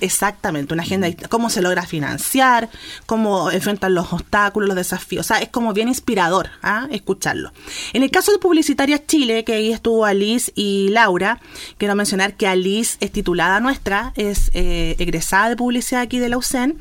[0.00, 2.68] exactamente, una agenda, cómo se logra financiar,
[3.06, 5.26] cómo enfrentan los obstáculos, los desafíos.
[5.26, 6.86] O sea, es como bien inspirador ¿ah?
[6.90, 7.52] escucharlo.
[7.92, 11.40] En el caso de Publicitarias Chile, que ahí estuvo Alice y Laura,
[11.76, 16.38] quiero mencionar que Alice es titulada nuestra, es eh, egresada de publicidad aquí de la
[16.38, 16.78] UCEN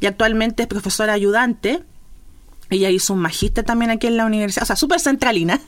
[0.00, 1.82] y actualmente es profesora ayudante
[2.70, 5.60] ella hizo un magíster también aquí en la universidad, o sea, súper centralina.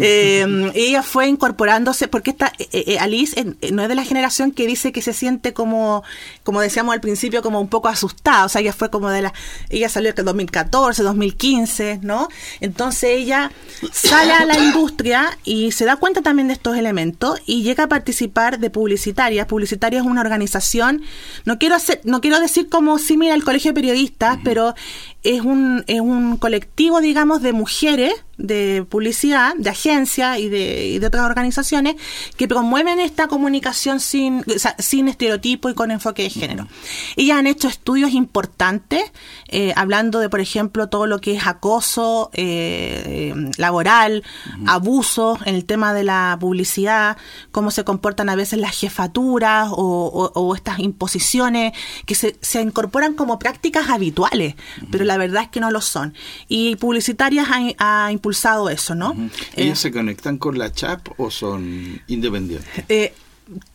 [0.00, 4.66] Eh, ella fue incorporándose, porque esta eh, eh, Alice no es de la generación que
[4.66, 6.02] dice que se siente como,
[6.44, 8.44] como decíamos al principio, como un poco asustada.
[8.44, 9.32] O sea, ella fue como de la.
[9.70, 12.28] Ella salió en 2014, 2015, ¿no?
[12.60, 13.50] Entonces ella
[13.92, 17.88] sale a la industria y se da cuenta también de estos elementos y llega a
[17.88, 19.46] participar de Publicitaria.
[19.46, 21.02] Publicitaria es una organización,
[21.44, 24.74] no quiero, hacer, no quiero decir como similar al Colegio de Periodistas, pero
[25.22, 30.98] es un, es un colectivo, digamos, de mujeres de publicidad, de agencias y de, y
[31.00, 31.96] de otras organizaciones
[32.36, 34.44] que promueven esta comunicación sin,
[34.78, 36.68] sin estereotipo y con enfoque de género.
[37.16, 39.02] Ellas han hecho estudios importantes,
[39.48, 44.22] eh, hablando de, por ejemplo, todo lo que es acoso eh, laboral,
[44.66, 47.16] abuso en el tema de la publicidad,
[47.50, 51.72] cómo se comportan a veces las jefaturas o, o, estas imposiciones
[52.06, 54.54] que se, se, incorporan como prácticas habituales,
[54.90, 56.14] pero la verdad es que no lo son.
[56.46, 58.27] Y Publicitarias ha, ha impulsado
[58.70, 59.12] eso, ¿no?
[59.56, 62.68] ¿Ellos eh, se conectan con la CHAP o son independientes?
[62.88, 63.12] Eh,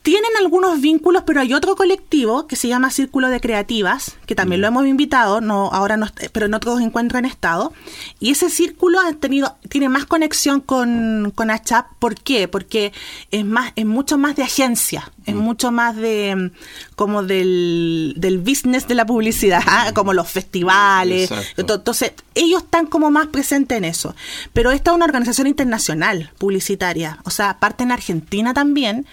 [0.03, 4.61] tienen algunos vínculos, pero hay otro colectivo que se llama Círculo de Creativas, que también
[4.61, 7.73] lo hemos invitado, no ahora no, pero en otros encuentros en estado.
[8.19, 11.87] Y ese círculo ha tenido, tiene más conexión con, con ACHAP.
[11.97, 12.47] ¿Por qué?
[12.47, 12.93] Porque
[13.31, 16.51] es más, es mucho más de agencia, es mucho más de
[16.95, 19.91] como del, del business de la publicidad, ¿ah?
[19.95, 21.31] como los festivales.
[21.57, 24.15] Entonces, ellos están como más presentes en eso.
[24.53, 29.05] Pero esta es una organización internacional publicitaria, o sea, parte en Argentina también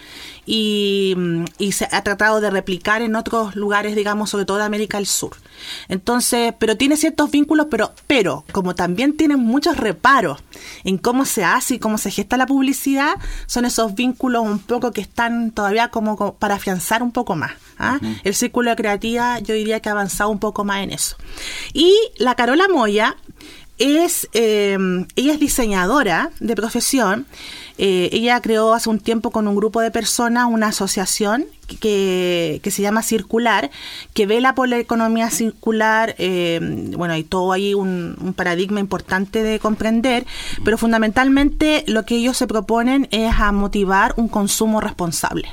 [0.46, 1.14] y,
[1.72, 5.36] se ha tratado de replicar en otros lugares, digamos, sobre todo de América del Sur.
[5.88, 10.42] Entonces, pero tiene ciertos vínculos, pero, pero como también tiene muchos reparos
[10.84, 13.14] en cómo se hace y cómo se gesta la publicidad,
[13.46, 15.99] son esos vínculos un poco que están todavía como,
[16.38, 17.53] para afianzar un poco más.
[17.78, 17.98] ¿ah?
[18.24, 21.16] El círculo de creativa yo diría que ha avanzado un poco más en eso.
[21.72, 23.16] Y la Carola Moya
[23.78, 24.76] es, eh,
[25.16, 27.26] ella es diseñadora de profesión
[27.82, 31.46] eh, ella creó hace un tiempo con un grupo de personas una asociación
[31.80, 33.70] que, se llama Circular,
[34.12, 36.61] que vela por la economía circular, eh,
[36.94, 40.26] bueno, hay todo ahí un, un, paradigma importante de comprender,
[40.62, 45.48] pero fundamentalmente lo que ellos se proponen es a motivar un consumo responsable.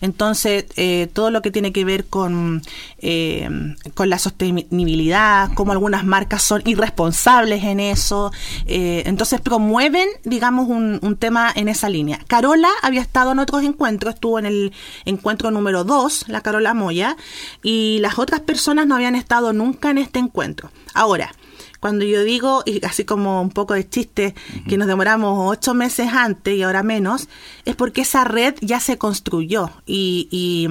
[0.00, 2.62] Entonces, eh, todo lo que tiene que ver con,
[2.98, 3.48] eh,
[3.94, 8.32] con la sostenibilidad, como algunas marcas son irresponsables en eso,
[8.66, 12.20] eh, entonces promueven, digamos, un, un, tema en esa línea.
[12.28, 14.72] Carola había estado en otros encuentros, estuvo en el
[15.04, 17.16] encuentro número 2, la Carola Moya,
[17.62, 20.70] y las otras personas no habían estado nunca en este encuentro.
[20.94, 21.32] Ahora,
[21.80, 24.34] cuando yo digo, y así como un poco de chiste,
[24.68, 27.28] que nos demoramos ocho meses antes y ahora menos,
[27.64, 30.68] es porque esa red ya se construyó y, y,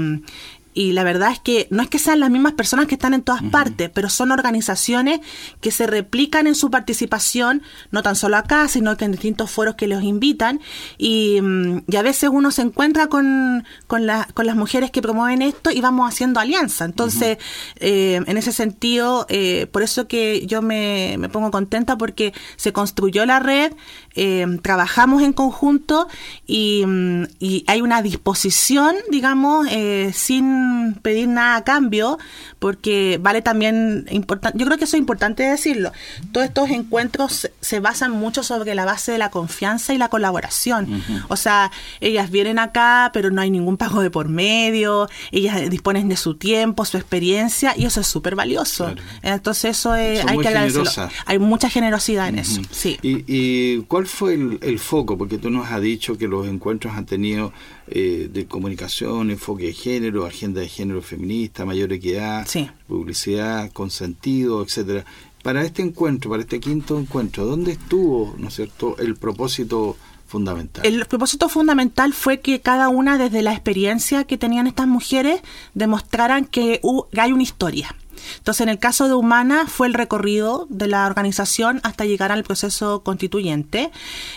[0.78, 3.24] y la verdad es que no es que sean las mismas personas que están en
[3.24, 5.22] todas partes, pero son organizaciones
[5.60, 9.74] que se replican en su participación, no tan solo acá, sino que en distintos foros
[9.74, 10.60] que los invitan.
[11.00, 14.06] Y, mm, a veces uno se encuentra con, con,
[14.36, 16.86] con, las mujeres que promueven esto y vamos haciendo alianza.
[16.86, 17.40] Entonces,
[17.78, 22.72] eh, en ese sentido, eh, por eso que yo me, me pongo contenta porque se
[22.72, 23.74] construyó la red,
[24.18, 26.08] eh, trabajamos en conjunto
[26.46, 29.68] y, mm, y, hay una disposición, digamos,
[30.14, 32.18] sin pedir nada a cambio,
[32.60, 35.92] porque vale también importante, yo creo que eso es importante decirlo.
[36.32, 41.04] Todos estos encuentros se, basan mucho sobre la base de la confianza y la colaboración.
[41.28, 46.10] O sea, ellas vienen acá, pero no hay ningún pago de por medio, ellas disponen
[46.10, 48.94] de su tiempo, su experiencia, y eso es súper valioso.
[49.22, 50.92] Entonces eso es, hay que agradecerlo.
[51.26, 52.62] Hay mucha generosidad en eso.
[52.72, 52.98] Sí.
[53.02, 55.18] ¿Y, cuál fue el foco?
[55.18, 57.54] Porque tú nos has dicho que los encuentros han tenido
[57.88, 62.48] eh, de comunicación, enfoque de género, agenda de género feminista, mayor equidad,
[62.88, 65.06] publicidad con sentido, etcétera.
[65.44, 69.96] Para este encuentro, para este quinto encuentro, ¿dónde estuvo, no es cierto, el propósito
[70.28, 70.86] fundamental?
[70.86, 75.42] El propósito fundamental fue que cada una, desde la experiencia que tenían estas mujeres,
[75.74, 76.82] demostraran que
[77.18, 77.96] hay una historia
[78.38, 82.44] entonces, en el caso de Humana fue el recorrido de la organización hasta llegar al
[82.44, 83.92] proceso constituyente.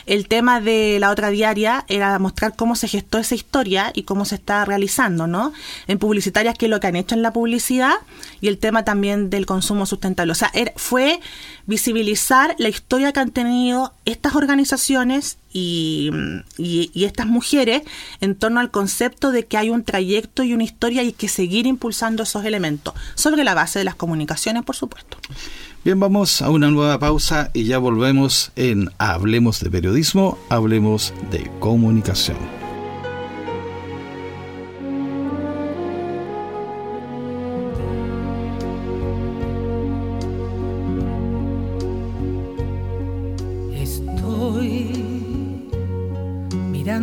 [0.06, 4.24] El tema de la otra diaria era mostrar cómo se gestó esa historia y cómo
[4.24, 5.52] se está realizando, ¿no?
[5.86, 7.94] En publicitarias, qué es lo que han hecho en la publicidad
[8.40, 10.32] y el tema también del consumo sustentable.
[10.32, 11.20] O sea, fue
[11.66, 16.10] visibilizar la historia que han tenido estas organizaciones y,
[16.58, 17.82] y, estas mujeres
[18.20, 21.66] en torno al concepto de que hay un trayecto y una historia y que seguir
[21.66, 25.18] impulsando esos elementos, sobre la base de las comunicaciones, por supuesto.
[25.84, 31.50] Bien, vamos a una nueva pausa y ya volvemos en Hablemos de Periodismo, Hablemos de
[31.58, 32.59] Comunicación.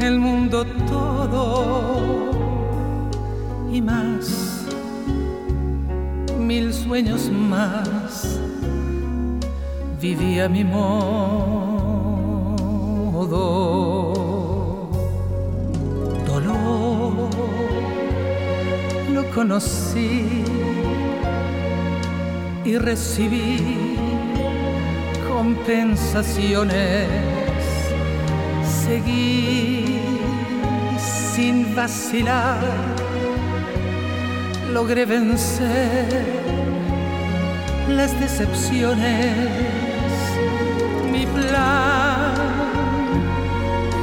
[0.00, 2.30] el mundo todo
[3.70, 4.64] y más,
[6.38, 8.40] mil sueños más,
[10.00, 10.96] vivía mi modo.
[16.26, 17.28] Dolor,
[19.12, 20.44] lo conocí
[22.64, 23.96] y recibí
[25.28, 27.37] compensaciones.
[28.88, 30.00] Seguí
[30.98, 32.56] sin vacilar,
[34.72, 36.24] logré vencer
[37.90, 39.50] las decepciones.
[41.12, 42.32] Mi plan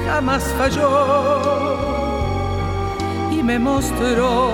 [0.06, 1.80] jamás falló
[3.32, 4.52] y me mostró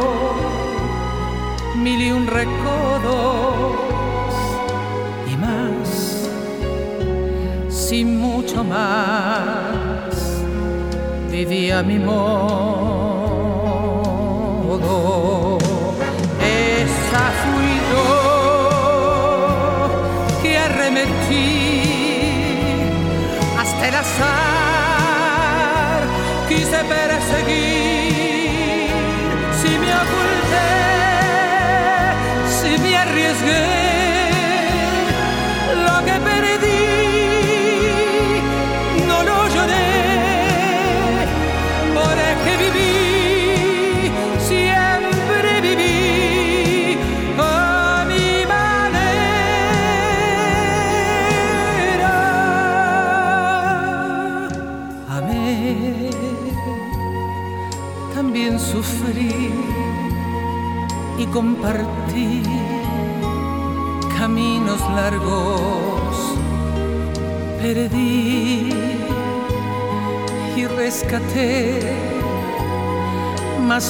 [1.76, 3.74] mil y un recodos
[5.28, 5.36] y
[8.06, 9.81] mucho más
[11.46, 13.18] vivía mi modo.
[16.40, 18.10] Esa fui yo
[20.42, 21.50] que arremetí
[23.60, 26.02] hasta el azar,
[26.48, 28.90] quise perseguir,
[29.60, 30.74] si me oculté,
[32.60, 33.81] si me arriesgué.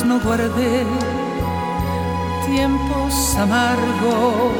[0.05, 0.85] No guardé
[2.45, 4.53] tiempos amargos,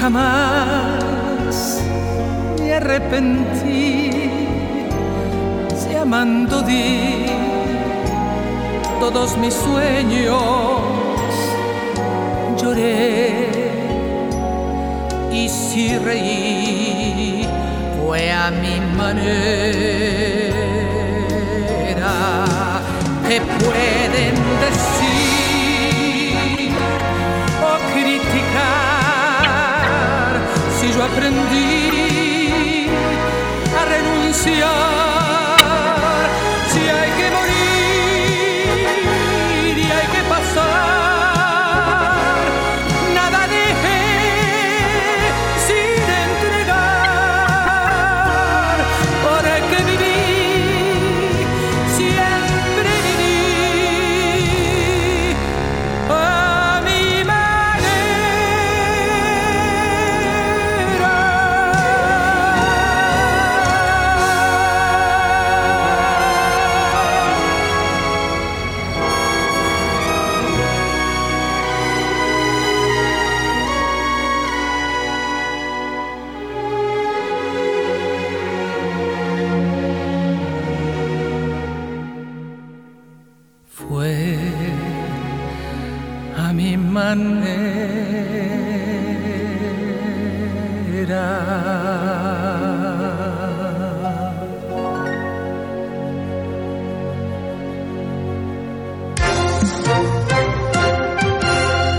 [0.00, 1.80] jamás
[2.58, 4.10] me arrepentí,
[5.76, 7.26] si amando di
[9.00, 10.90] todos mis sueños
[15.32, 17.46] y si reí
[17.98, 20.49] fue a mi manera.
[23.30, 25.06] Te pueden decir
[27.62, 29.46] o criticar
[30.80, 32.88] si yo aprendí
[33.78, 35.09] a renunciar,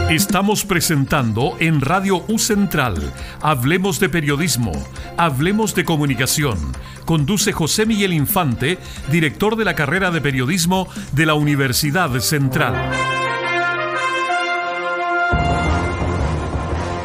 [0.10, 2.96] Estamos presentando en Radio U Central.
[3.42, 4.72] Hablemos de periodismo,
[5.18, 6.58] hablemos de comunicación.
[7.04, 8.78] Conduce José Miguel Infante,
[9.12, 13.11] director de la carrera de periodismo de la Universidad Central.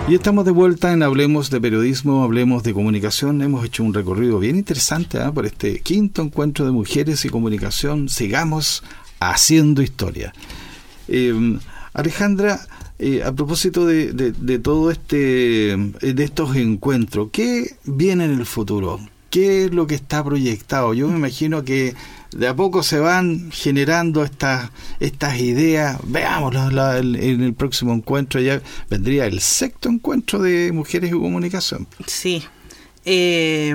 [0.08, 3.42] Y estamos de vuelta en Hablemos de Periodismo, Hablemos de Comunicación.
[3.42, 5.32] Hemos hecho un recorrido bien interesante ¿ah?
[5.32, 8.08] por este quinto encuentro de mujeres y comunicación.
[8.08, 8.84] Sigamos
[9.18, 10.32] haciendo historia.
[11.08, 11.58] Eh,
[11.92, 12.60] Alejandra,
[13.00, 19.00] eh, a propósito de, de, todo este, de estos encuentros, ¿qué viene en el futuro?
[19.36, 20.94] ¿qué es lo que está proyectado?
[20.94, 21.94] Yo me imagino que
[22.36, 24.70] de a poco se van generando estas
[25.00, 25.98] estas ideas.
[26.04, 28.60] Veamos en el próximo encuentro, ya
[28.90, 31.86] vendría el sexto encuentro de mujeres y comunicación.
[32.06, 32.44] Sí.
[33.04, 33.74] Eh,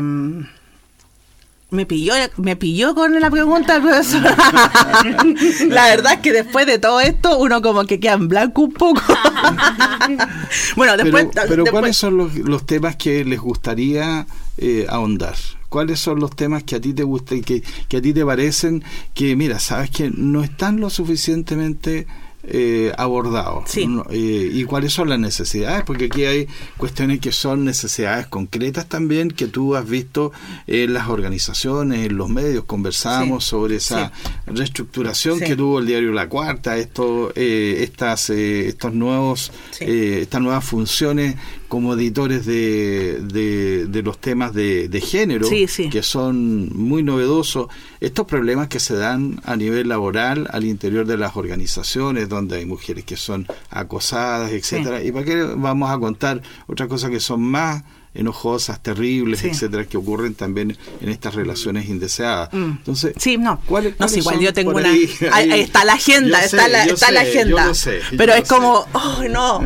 [1.72, 4.22] me pilló, me pilló con la pregunta, profesor.
[5.70, 8.74] la verdad es que después de todo esto, uno como que queda en blanco un
[8.74, 9.01] poco.
[10.76, 11.28] bueno, después.
[11.47, 15.36] Pero, ¿cuáles son los, temas que les gustaría eh, ahondar?
[15.72, 18.26] ¿Cuáles son los temas que a ti te gustan y que, que a ti te
[18.26, 22.08] parecen que, mira, sabes que no están lo suficientemente
[22.44, 23.64] eh, abordado
[24.10, 29.30] eh, y cuáles son las necesidades porque aquí hay cuestiones que son necesidades concretas también
[29.30, 30.32] que tú has visto
[30.66, 32.66] en las organizaciones en los medios.
[32.66, 34.12] Conversamos sobre esa
[34.48, 40.66] reestructuración que tuvo el diario La Cuarta esto eh, estas eh, estos nuevos estas nuevas
[40.66, 41.36] funciones
[41.72, 45.48] como editores de, de, los temas de, de género,
[45.90, 47.68] que son muy novedosos,
[48.02, 52.66] estos problemas que se dan a nivel laboral al interior de las organizaciones, donde hay
[52.66, 55.02] mujeres que son acosadas, etcétera.
[55.02, 59.95] ¿Y para qué vamos a contar otras cosas que son más enojosas, terribles, etcétera, que
[59.97, 62.49] ocurren también en estas relaciones indeseadas.
[62.51, 62.72] Mm.
[62.72, 63.62] Entonces, sí, no,
[63.99, 64.89] no sé, igual yo tengo una
[65.32, 67.72] ahí, está la agenda, está la, está la agenda.
[68.18, 69.59] pero es como, oh, no,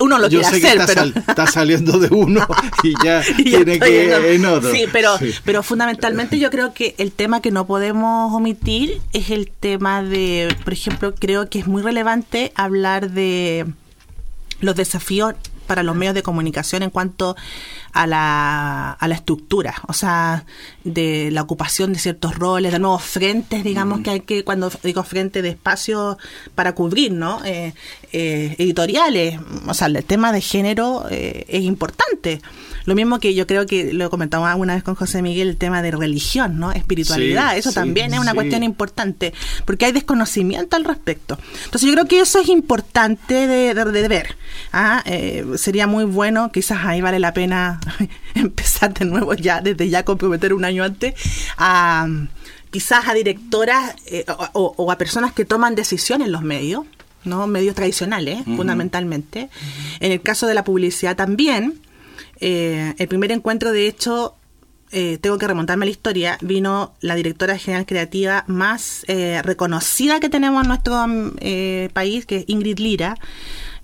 [0.00, 2.46] uno lo quiere hacer, pero está saliendo de uno
[2.82, 4.72] y ya tiene que ir en otro.
[4.72, 9.50] Sí, pero pero fundamentalmente yo creo que el tema que no podemos omitir es el
[9.50, 13.66] tema de, por ejemplo, creo que es muy relevante hablar de
[14.60, 15.34] los desafíos
[15.72, 17.34] para los medios de comunicación en cuanto
[17.94, 20.44] a la, a la estructura, o sea,
[20.84, 25.02] de la ocupación de ciertos roles, de nuevos frentes, digamos, que hay que, cuando digo
[25.02, 26.18] frente de espacio
[26.54, 27.42] para cubrir, ¿no?
[27.46, 27.72] Eh,
[28.12, 32.42] eh, editoriales, o sea, el tema de género eh, es importante.
[32.84, 35.82] Lo mismo que yo creo que lo comentamos alguna vez con José Miguel, el tema
[35.82, 36.72] de religión, ¿no?
[36.72, 39.32] Espiritualidad, eso también es una cuestión importante,
[39.64, 41.38] porque hay desconocimiento al respecto.
[41.64, 44.36] Entonces yo creo que eso es importante de, de, ver.
[44.72, 45.02] ¿ah?
[45.56, 47.80] sería muy bueno, quizás ahí vale la pena
[48.34, 51.14] empezar de nuevo ya, desde ya comprometer un año antes,
[51.56, 52.06] a
[52.72, 54.24] quizás a directoras eh,
[54.54, 56.84] o, a personas que toman decisiones en los medios,
[57.22, 57.46] ¿no?
[57.46, 59.50] medios tradicionales, fundamentalmente.
[60.00, 61.80] En el caso de la publicidad también,
[62.40, 64.36] eh, el primer encuentro, de hecho,
[64.90, 70.28] eh, tengo que remontarme a la historia, vino la directora general creativa más reconocida que
[70.28, 71.06] tenemos en nuestro
[71.92, 73.16] país, que es Ingrid Lira,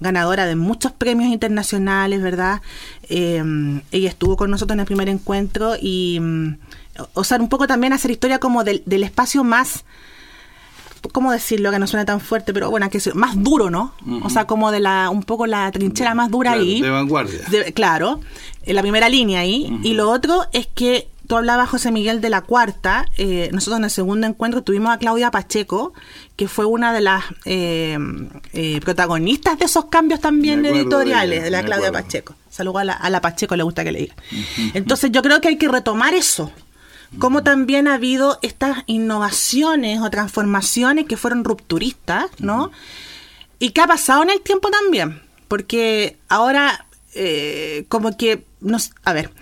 [0.00, 2.62] ganadora de muchos premios internacionales, ¿verdad?
[3.08, 3.42] Eh,
[3.90, 6.58] ella estuvo con nosotros en el primer encuentro y, mm,
[7.14, 9.84] o sea, un poco también hacer historia como del, espacio más,
[11.12, 11.70] ¿cómo decirlo?
[11.70, 13.94] Que no suena tan fuerte, pero bueno, que más duro, ¿no?
[14.22, 16.80] O sea, como de la, un poco la trinchera más dura ahí.
[16.80, 17.40] De vanguardia.
[17.74, 18.20] claro,
[18.64, 19.78] en la primera línea ahí.
[19.82, 23.06] Y lo otro es que tú hablabas, José Miguel, de la cuarta.
[23.16, 25.92] Eh, nosotros en el segundo encuentro tuvimos a Claudia Pacheco,
[26.36, 27.98] que fue una de las eh,
[28.52, 32.34] eh, protagonistas de esos cambios también editoriales, de, la Claudia Pacheco.
[32.50, 34.14] Saludos a la, Pacheco, le gusta que le diga.
[34.74, 36.50] Entonces yo creo que hay que retomar eso.
[37.18, 42.70] Como también ha habido estas innovaciones o transformaciones que fueron rupturistas, ¿no?
[43.58, 45.22] Y que ha pasado en el tiempo también.
[45.48, 49.32] Porque ahora eh, como que, no, a ver,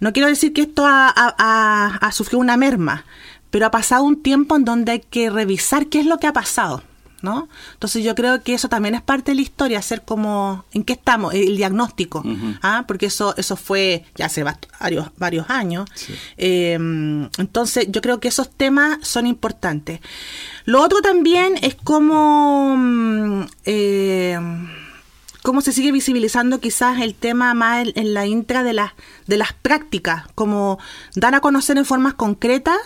[0.00, 3.06] no quiero decir que esto ha, sufrido una merma,
[3.50, 6.32] pero ha pasado un tiempo en donde hay que revisar qué es lo que ha
[6.32, 6.82] pasado.
[7.22, 7.48] ¿No?
[7.74, 10.94] Entonces yo creo que eso también es parte de la historia, hacer como en qué
[10.94, 12.24] estamos, el diagnóstico,
[12.62, 12.84] ¿ah?
[12.88, 15.88] porque eso eso fue ya hace varios, varios años.
[16.36, 20.00] Em, entonces yo creo que esos temas son importantes.
[20.64, 22.74] Lo otro también es como...
[22.76, 24.38] Mm, eh,
[25.42, 28.92] cómo se sigue visibilizando quizás el tema más en, la intra de las,
[29.26, 30.78] de las prácticas, como
[31.14, 32.78] dar a conocer en formas concretas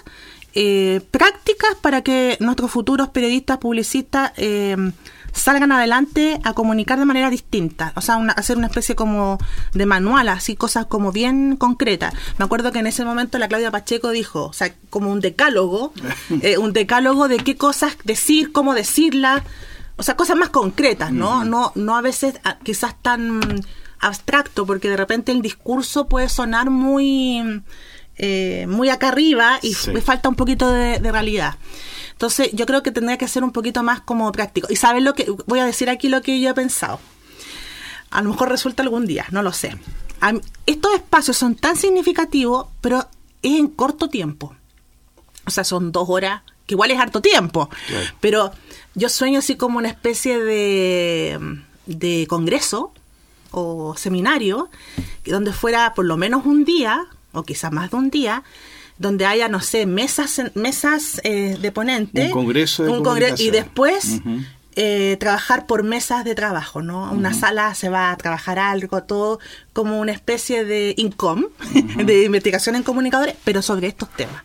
[0.58, 4.74] eh, prácticas para que nuestros futuros periodistas, publicistas, eh,
[5.32, 9.36] salgan adelante a comunicar de manera distinta, o sea, hacer una especie como
[9.74, 12.14] de manual, así cosas como bien concretas.
[12.38, 15.92] Me acuerdo que en ese momento la Claudia Pacheco dijo, o sea, como un decálogo,
[16.40, 19.42] eh, un decálogo de qué cosas decir, cómo decirlas,
[19.96, 21.44] o sea, cosas más concretas, ¿no?
[21.44, 23.62] No, no a veces ah, quizás tan
[23.98, 27.62] abstracto, porque de repente el discurso puede sonar muy,
[28.18, 31.56] eh, muy acá arriba y me falta un poquito de, realidad.
[32.12, 34.68] Entonces, yo creo que tendría que ser un poquito más como práctico.
[34.70, 36.98] Y sabes lo que voy a decir aquí lo que yo he pensado.
[38.10, 39.76] A lo mejor resulta algún día, no lo sé.
[40.64, 43.06] estos espacios son tan significativos, pero
[43.42, 44.54] es en corto tiempo.
[45.44, 47.68] O sea, son dos horas, que igual es harto tiempo.
[48.20, 48.52] Pero
[48.94, 51.38] yo sueño así como una especie de,
[51.84, 52.92] de congreso
[53.50, 54.70] o seminario
[55.24, 57.06] donde fuera por lo menos un día
[57.36, 58.42] o quizás más de un día,
[58.98, 62.26] donde haya, no sé, mesas, mesas eh, de ponente.
[62.26, 64.20] Un congreso de un congreso Y después.
[64.78, 67.10] Eh, trabajar por mesas de trabajo, ¿no?
[67.10, 69.40] Una sala se va a trabajar algo, todo
[69.72, 71.46] como una especie de INCOM,
[72.04, 74.42] de investigación en comunicadores, pero sobre estos temas.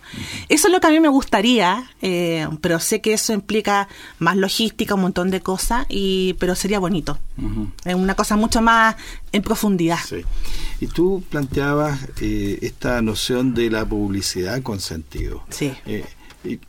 [0.47, 4.37] Eso es lo que a mí me gustaría, eh, pero sé que eso implica más
[4.37, 7.19] logística, un montón de cosas, y pero sería bonito.
[7.83, 8.95] Es una cosa mucho más
[9.33, 9.99] en profundidad.
[10.07, 10.23] Sí.
[10.79, 15.43] Y tú planteabas eh, esta noción de la publicidad con sentido.
[15.49, 15.73] Sí.
[15.85, 16.59] Y,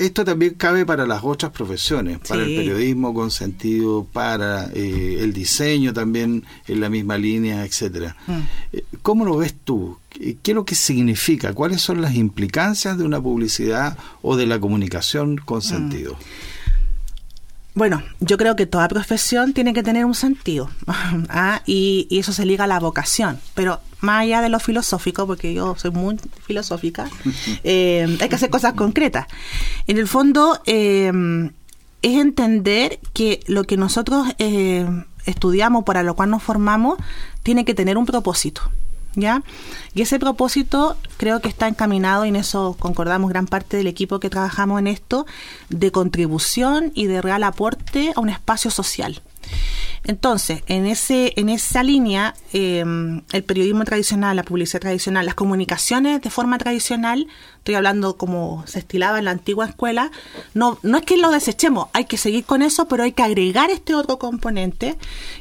[0.00, 5.32] esto también cabe para las otras profesiones, para el periodismo con sentido, para eh, el
[5.32, 8.16] diseño también en la misma línea, etcétera.
[8.26, 8.32] Mm.
[8.72, 9.98] Eh, ¿Cómo lo ves tú?
[10.08, 11.52] ¿Qué qué es lo que significa?
[11.52, 15.44] ¿Cuáles son las implicancias de una publicidad o de la comunicación Mm.
[15.44, 16.16] con sentido?
[17.80, 20.68] Bueno, yo creo que toda profesión tiene que tener un sentido
[21.30, 21.62] ¿ah?
[21.64, 25.54] y, y eso se liga a la vocación, pero más allá de lo filosófico, porque
[25.54, 27.08] yo soy muy filosófica,
[27.64, 29.28] eh, hay que hacer cosas concretas.
[29.86, 31.10] En el fondo eh,
[32.02, 34.86] es entender que lo que nosotros eh,
[35.24, 36.98] estudiamos, para lo cual nos formamos,
[37.42, 38.60] tiene que tener un propósito.
[39.16, 39.42] ¿Ya?
[39.94, 44.20] Y ese propósito creo que está encaminado, y en eso concordamos gran parte del equipo
[44.20, 45.26] que trabajamos en esto,
[45.68, 49.20] de contribución y de real aporte a un espacio social.
[50.04, 52.82] Entonces, en ese, en esa línea, eh,
[53.32, 57.28] el periodismo tradicional, la publicidad tradicional, las comunicaciones de forma tradicional,
[57.58, 60.10] estoy hablando como se estilaba en la antigua escuela,
[60.54, 63.70] no, no es que lo desechemos, hay que seguir con eso, pero hay que agregar
[63.70, 64.96] este otro componente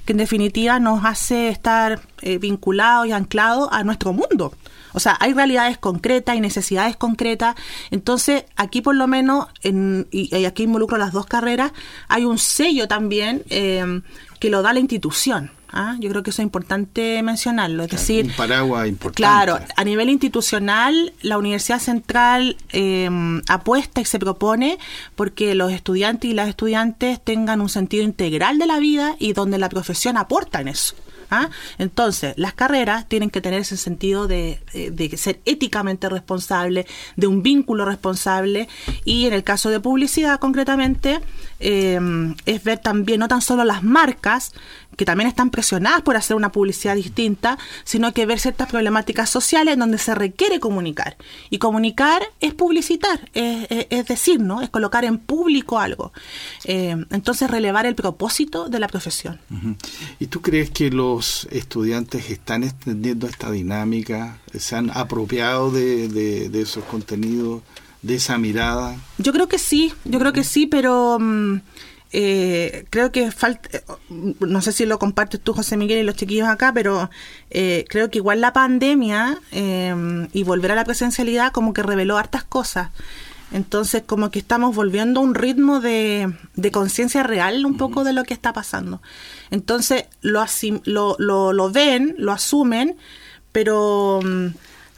[0.05, 4.53] que en definitiva nos hace estar eh, vinculados y anclados a nuestro mundo.
[4.93, 7.55] O sea, hay realidades concretas y necesidades concretas.
[7.91, 11.71] Entonces, aquí por lo menos, en, y, y aquí involucro las dos carreras,
[12.07, 14.01] hay un sello también eh,
[14.39, 15.51] que lo da la institución.
[15.71, 15.95] ¿ah?
[15.99, 17.83] Yo creo que eso es importante mencionarlo.
[17.83, 19.21] Es decir, un paraguas importante.
[19.21, 23.09] Claro, a nivel institucional, la Universidad Central eh,
[23.47, 24.77] apuesta y se propone
[25.15, 29.57] porque los estudiantes y las estudiantes tengan un sentido integral de la vida y donde
[29.57, 30.95] la profesión aporta en eso.
[31.29, 31.49] ¿Ah?
[31.77, 37.43] Entonces, las carreras tienen que tener ese sentido de, de ser éticamente responsable, de un
[37.43, 38.67] vínculo responsable
[39.05, 41.19] y en el caso de publicidad concretamente
[41.59, 41.99] eh,
[42.45, 44.53] es ver también no tan solo las marcas
[44.99, 49.77] que también están presionadas por hacer una publicidad distinta, sino que ver ciertas problemáticas sociales
[49.77, 51.15] donde se requiere comunicar.
[51.49, 54.61] Y comunicar es publicitar, es, es- es decir, ¿no?
[54.61, 56.11] Es colocar en público algo.
[56.65, 59.39] Eh, entonces, relevar el propósito de la profesión.
[60.19, 64.39] ¿Y tú crees que los estudiantes están extendiendo esta dinámica?
[64.57, 67.61] ¿Se han apropiado de, de- de esos contenidos,
[68.01, 68.97] de esa mirada?
[69.17, 71.61] Yo creo que sí, yo creo que sí, pero mm,
[72.11, 73.83] eh, creo que falta, eh,
[74.39, 77.09] no sé si lo compartes tú, José Miguel, y los chiquillos acá, pero
[77.49, 82.17] eh, creo que igual la pandemia eh, y volver a la presencialidad como que reveló
[82.17, 82.89] hartas cosas.
[83.51, 88.13] Entonces, como que estamos volviendo a un ritmo de, de conciencia real un poco de
[88.13, 89.01] lo que está pasando.
[89.49, 92.95] Entonces, lo, asim- lo, lo, lo ven, lo asumen,
[93.51, 94.47] pero mm,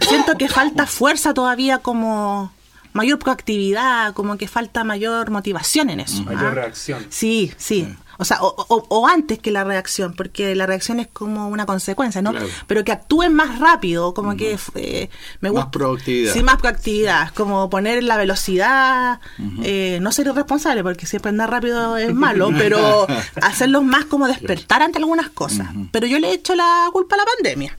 [0.01, 2.51] siento que falta fuerza todavía como
[2.93, 6.23] mayor proactividad, como que falta mayor motivación en eso.
[6.23, 6.51] Mayor ¿ah?
[6.51, 7.05] reacción.
[7.09, 7.95] Sí, sí.
[8.21, 11.65] O sea, o, o- o antes que la reacción, porque la reacción es como una
[11.65, 12.31] consecuencia, ¿no?
[12.31, 12.47] Claro.
[12.67, 15.09] Pero que actúen más rápido, como que eh,
[15.41, 15.71] me Más gusta.
[15.71, 16.33] proactividad.
[16.33, 19.19] Sí, más proactividad, como poner la velocidad,
[19.63, 23.07] eh, no ser irresponsable, porque siempre andar rápido es malo, pero
[23.41, 25.67] hacerlos más como despertar ante algunas cosas.
[25.91, 27.77] Pero yo le he hecho la culpa a la pandemia.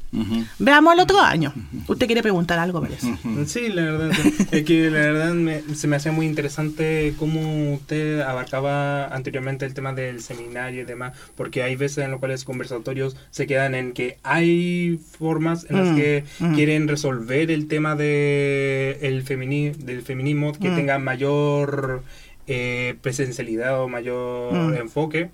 [0.59, 1.53] Veamos el otro año.
[1.87, 3.17] Usted quiere preguntar algo, parece.
[3.47, 4.11] Sí, la verdad.
[4.51, 9.75] Es que la verdad me- se me hacía muy interesante cómo usted abarcaba anteriormente el
[9.75, 14.19] tema del y demás, porque hay veces en los cuales conversatorios se quedan en que
[14.23, 16.55] hay formas en las Mm, que mm.
[16.55, 20.77] quieren resolver el tema de el femini- del feminismo que Mm.
[20.77, 22.03] tenga mayor
[22.49, 25.31] eh, presencialidad o mayor enfoque,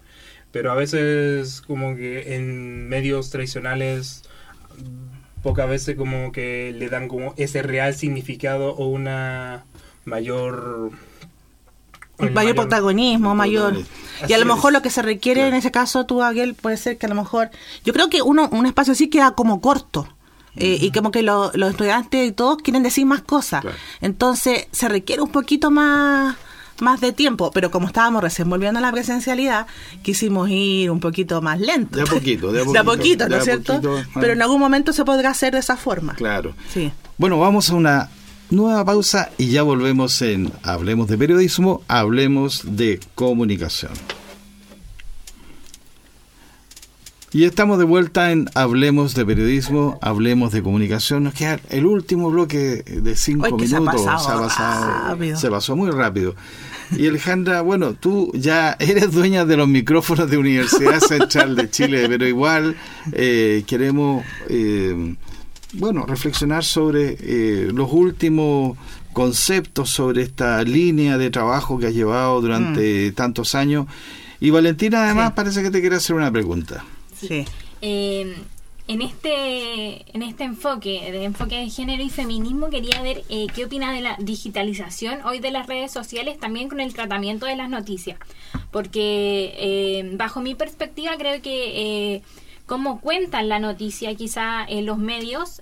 [0.53, 4.23] pero a veces como que en medios tradicionales
[5.43, 9.65] pocas veces como que le dan como ese real significado o una
[10.05, 10.91] mayor
[12.33, 13.83] Mayor protagonismo, mayor...
[14.29, 14.75] Y a lo mejor es.
[14.75, 17.51] lo que se requiere en ese caso, tú, Aguel, puede ser que a lo mejor...
[17.85, 20.09] Yo creo que uno un espacio así queda como corto.
[20.57, 23.61] eh, y como que lo- los estudiantes y todos quieren decir más cosas.
[23.61, 23.77] Claro.
[24.01, 26.37] Entonces se requiere un poquito más
[26.81, 29.67] más de tiempo, pero como estábamos recién volviendo a la presencialidad,
[30.03, 31.97] quisimos ir un poquito más lento.
[31.97, 33.73] De a poquito, de a De a poquito, poquito, ¿no es cierto?
[33.81, 33.97] poquito.
[34.21, 36.15] Pero en algún momento se podrá hacer de esa forma.
[36.15, 36.55] Claro.
[36.73, 36.93] Sí.
[37.17, 38.09] Bueno, vamos a una
[38.51, 43.93] nueva pausa y ya volvemos en Hablemos de Periodismo, Hablemos de Comunicación.
[47.31, 51.25] Y estamos de vuelta en Hablemos de Periodismo, Hablemos de Comunicación.
[51.25, 53.69] Nos queda el último bloque de cinco minutos.
[53.71, 56.35] Se ha, pasado, se pasó muy rápido.
[56.97, 62.09] Y Alejandra, bueno, tú ya eres dueña de los micrófonos de Universidad Central de Chile,
[62.09, 62.77] pero igual
[63.13, 65.15] eh, queremos, eh,
[65.75, 68.79] bueno, reflexionar sobre eh, los últimos
[69.13, 73.15] conceptos sobre esta línea de trabajo que has llevado durante mm.
[73.15, 73.87] tantos años.
[74.41, 76.85] Y Valentina, además, parece que te quiere hacer una pregunta.
[77.21, 77.45] Sí.
[77.83, 78.37] Eh,
[78.89, 83.67] en este, en este enfoque, de enfoque de género y feminismo, quería ver eh, qué
[83.67, 87.69] opina de la digitalización hoy de las redes sociales, también con el tratamiento de las
[87.69, 88.19] noticias.
[88.71, 92.23] Porque eh, bajo mi perspectiva creo que eh,
[92.69, 95.61] cómo cuentan la noticia quizá en los medios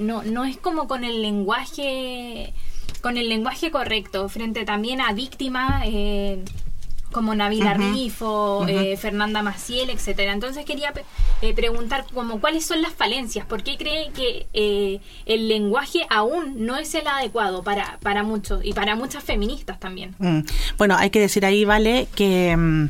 [0.00, 2.52] no, no es como con el lenguaje
[3.00, 5.86] con el lenguaje correcto frente también a víctimas
[7.12, 10.32] como Navila Rifo, eh, Fernanda Maciel, etcétera.
[10.32, 10.92] Entonces quería
[11.42, 16.66] eh, preguntar como cuáles son las falencias, por qué cree que eh, el lenguaje aún
[16.66, 20.14] no es el adecuado para, para muchos y para muchas feministas también.
[20.18, 20.40] Mm.
[20.76, 22.88] Bueno, hay que decir ahí, vale, que mm,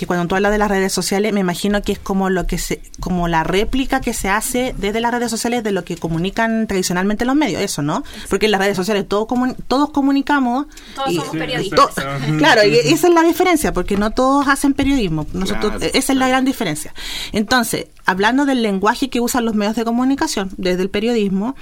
[0.00, 2.56] que cuando tú hablas de las redes sociales, me imagino que es como lo que
[2.56, 6.66] se, como la réplica que se hace desde las redes sociales de lo que comunican
[6.66, 8.02] tradicionalmente los medios, eso, ¿no?
[8.30, 9.28] Porque en las redes sociales todos
[9.68, 10.68] todos comunicamos.
[10.94, 11.90] Todos somos periodistas.
[12.38, 15.26] claro, y esa es la diferencia, porque no todos hacen periodismo.
[15.34, 16.94] Nosotros, esa es la gran diferencia.
[17.32, 21.54] Entonces, hablando del lenguaje que usan los medios de comunicación desde el periodismo,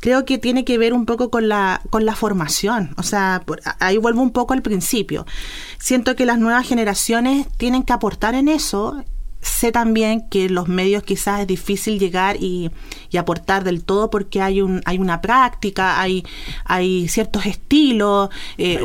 [0.00, 2.94] creo que tiene que ver un poco con la, con la formación.
[2.96, 3.42] O sea,
[3.80, 5.26] ahí vuelvo un poco al principio.
[5.78, 9.02] Siento que las nuevas generaciones tienen que aportar en eso
[9.44, 12.70] sé también que los medios quizás es difícil llegar y,
[13.16, 16.24] aportar del todo porque hay un hay una práctica, hay
[16.64, 18.28] hay ciertos estilos,
[18.58, 18.80] eh,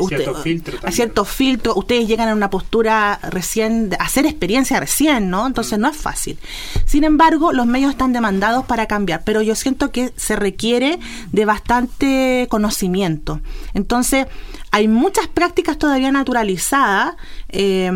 [0.84, 1.76] hay ciertos filtros.
[1.76, 5.48] Ustedes llegan a una postura recién, hacer experiencia recién, ¿no?
[5.48, 5.82] Entonces mm.
[5.82, 6.38] no es fácil.
[6.84, 11.00] Sin embargo, los medios están demandados para cambiar, pero yo siento que se requiere
[11.32, 13.40] de bastante conocimiento.
[13.74, 14.28] Entonces,
[14.70, 17.16] hay muchas prácticas todavía naturalizadas.
[17.48, 17.90] Eh,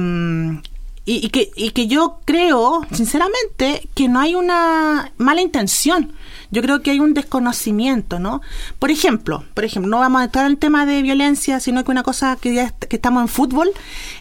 [1.07, 6.15] y, que, y que yo creo, sinceramente, que no hay una mala intención.
[6.51, 8.41] Yo creo que hay un desconocimiento, ¿no?
[8.79, 11.91] Por ejemplo, por ejemplo, no vamos a entrar en el tema de violencia, sino que
[11.91, 13.71] una cosa que ya que estamos en fútbol.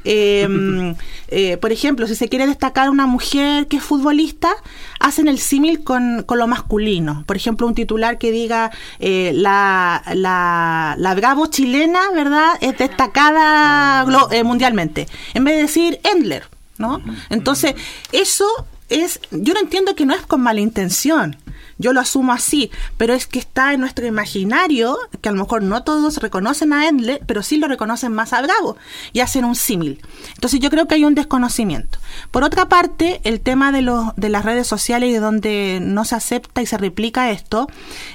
[0.04, 0.96] Em,
[1.30, 4.54] eh, por ejemplo, si se quiere destacar una mujer que es futbolista,
[5.00, 7.24] hacen el símil con, con, lo masculino.
[7.28, 12.58] Por ejemplo, un titular que diga eh, la, la, la bravo chilena, ¿verdad?
[12.62, 15.08] Es destacada eh, mundialmente.
[15.34, 17.02] En vez de decir Endler ¿no?
[17.30, 17.76] Entonces,
[18.12, 18.46] eso
[18.90, 21.38] es, yo no entiendo que no es con mala intención,
[21.78, 25.64] yo lo asumo así, pero es que está en nuestro imaginario, que a lo mejor
[25.64, 28.78] no todos reconocen a Endle, pero sí lo reconocen más a Bravo
[29.12, 30.00] y hacen un símil.
[30.36, 32.00] Entonces yo creo que hay un desconocimiento.
[32.32, 36.06] Por otra parte, el tema de, los, de las redes sociales y de donde no
[36.06, 37.68] se acepta y se replica esto,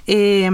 [0.07, 0.49] eh,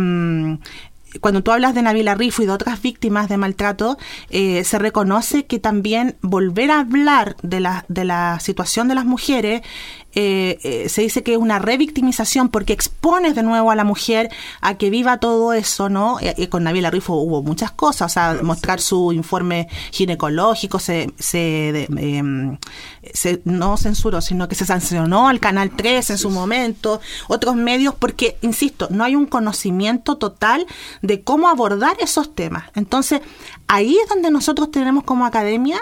[1.20, 3.98] cuando tú hablas de Nabila Rifo y de otras víctimas de maltrato,
[4.30, 9.04] eh, se reconoce que también volver a hablar de la, de la situación de las
[9.04, 9.62] mujeres
[10.14, 14.30] eh, eh, se dice que es una revictimización porque expones de nuevo a la mujer
[14.60, 16.18] a que viva todo eso, ¿no?
[16.36, 21.88] Y, con Nabila Rifo hubo muchas cosas, o sea, mostrar su informe ginecológico, se, se,
[21.96, 22.58] em,
[23.12, 27.94] se, no censuró, sino que se sancionó al Canal 3 en su momento, otros medios,
[27.94, 30.66] porque, insisto, no hay un conocimiento total
[31.02, 32.64] de cómo abordar esos temas.
[32.74, 33.20] Entonces,
[33.66, 35.80] ahí es donde nosotros tenemos como academia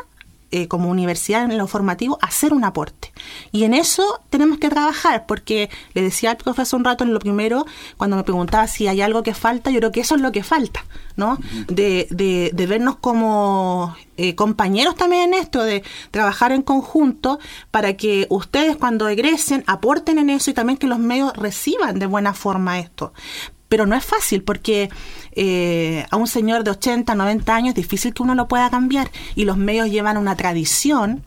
[0.53, 3.13] eh, como universidad en lo formativo hacer un aporte.
[3.53, 7.21] Y en eso tenemos que trabajar, porque le decía al profesor un rato en lo
[7.21, 7.65] primero,
[7.97, 10.43] cuando me preguntaba si hay algo que falta, yo creo que eso es lo que
[10.43, 10.85] falta,
[11.17, 11.39] ¿no?
[11.69, 17.39] De, de, vernos como eh, compañeros también en esto, de trabajar en conjunto
[17.71, 22.07] para que ustedes cuando egresen aporten en eso y también que los medios reciban de
[22.07, 23.13] buena forma esto
[23.73, 24.91] pero no es fácil porque
[25.31, 29.11] eh, a un señor de 80, 90 años es difícil que uno lo pueda cambiar.
[29.35, 31.23] Y los medios llevan una tradición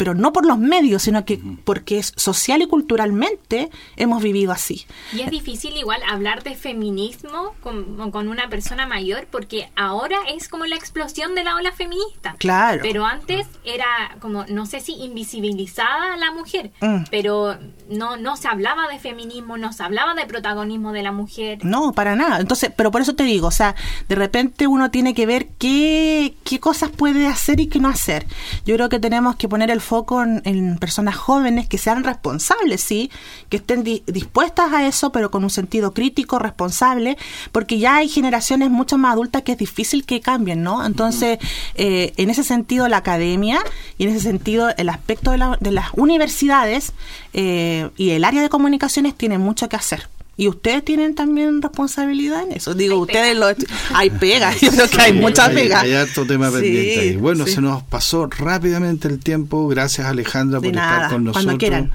[0.00, 4.86] pero no por los medios, sino que porque es social y culturalmente hemos vivido así.
[5.12, 10.48] Y es difícil igual hablar de feminismo con, con, una persona mayor porque ahora es
[10.48, 12.34] como la explosión de la ola feminista.
[12.38, 12.80] Claro.
[12.80, 17.04] Pero antes era como, no sé si invisibilizada la mujer, mm.
[17.10, 17.58] pero
[17.90, 21.58] no, no se hablaba de feminismo, no se hablaba de protagonismo de la mujer.
[21.62, 22.40] No, para nada.
[22.40, 23.74] Entonces, pero por eso te digo, o sea,
[24.08, 28.24] de repente uno tiene que ver qué, qué cosas puede hacer y qué no hacer.
[28.64, 33.10] Yo creo que tenemos que poner el foco en, personas jóvenes que sean responsables, sí,
[33.48, 37.18] que estén dispuestas a eso, pero con un sentido crítico, responsable,
[37.50, 40.86] porque ya hay generaciones mucho más adultas que es difícil que cambien, ¿no?
[40.86, 41.40] Entonces,
[41.74, 43.58] eh, en ese sentido, la academia
[43.98, 45.38] y en ese sentido, el aspecto de,
[45.72, 46.92] las universidades
[47.32, 50.08] eh, y el área de comunicaciones tiene mucho que hacer.
[50.36, 52.74] Y ustedes tienen también responsabilidad en eso.
[52.74, 53.46] Digo, ustedes lo
[53.94, 55.80] hay pega, yo creo que hay mucha pega.
[55.80, 57.16] Hay, harto tema pendiente ahí.
[57.16, 59.68] Bueno, se nos pasó rápidamente el tiempo.
[59.68, 61.44] Gracias Alejandra por estar con nosotros.
[61.44, 61.90] Cuando quieran.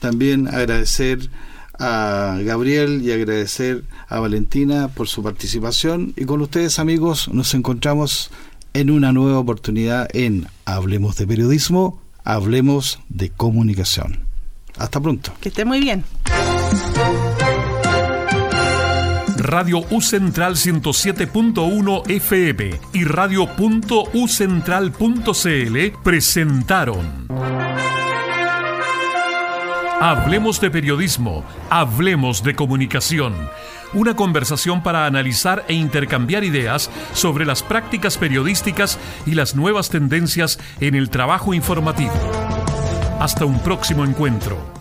[0.00, 1.30] También agradecer
[1.78, 6.14] a Gabriel y agradecer a Valentina por su participación.
[6.16, 8.30] Y con ustedes, amigos, nos encontramos
[8.74, 14.26] en una nueva oportunidad en Hablemos de Periodismo, Hablemos de Comunicación.
[14.76, 15.32] Hasta pronto.
[15.40, 16.04] Que esté muy bien.
[19.44, 27.28] Radio U Central 107.1 FM y radio.ucentral.cl presentaron
[30.00, 33.34] Hablemos de periodismo, hablemos de comunicación.
[33.92, 40.58] Una conversación para analizar e intercambiar ideas sobre las prácticas periodísticas y las nuevas tendencias
[40.80, 42.14] en el trabajo informativo.
[43.20, 44.72] Hasta un próximo encuentro.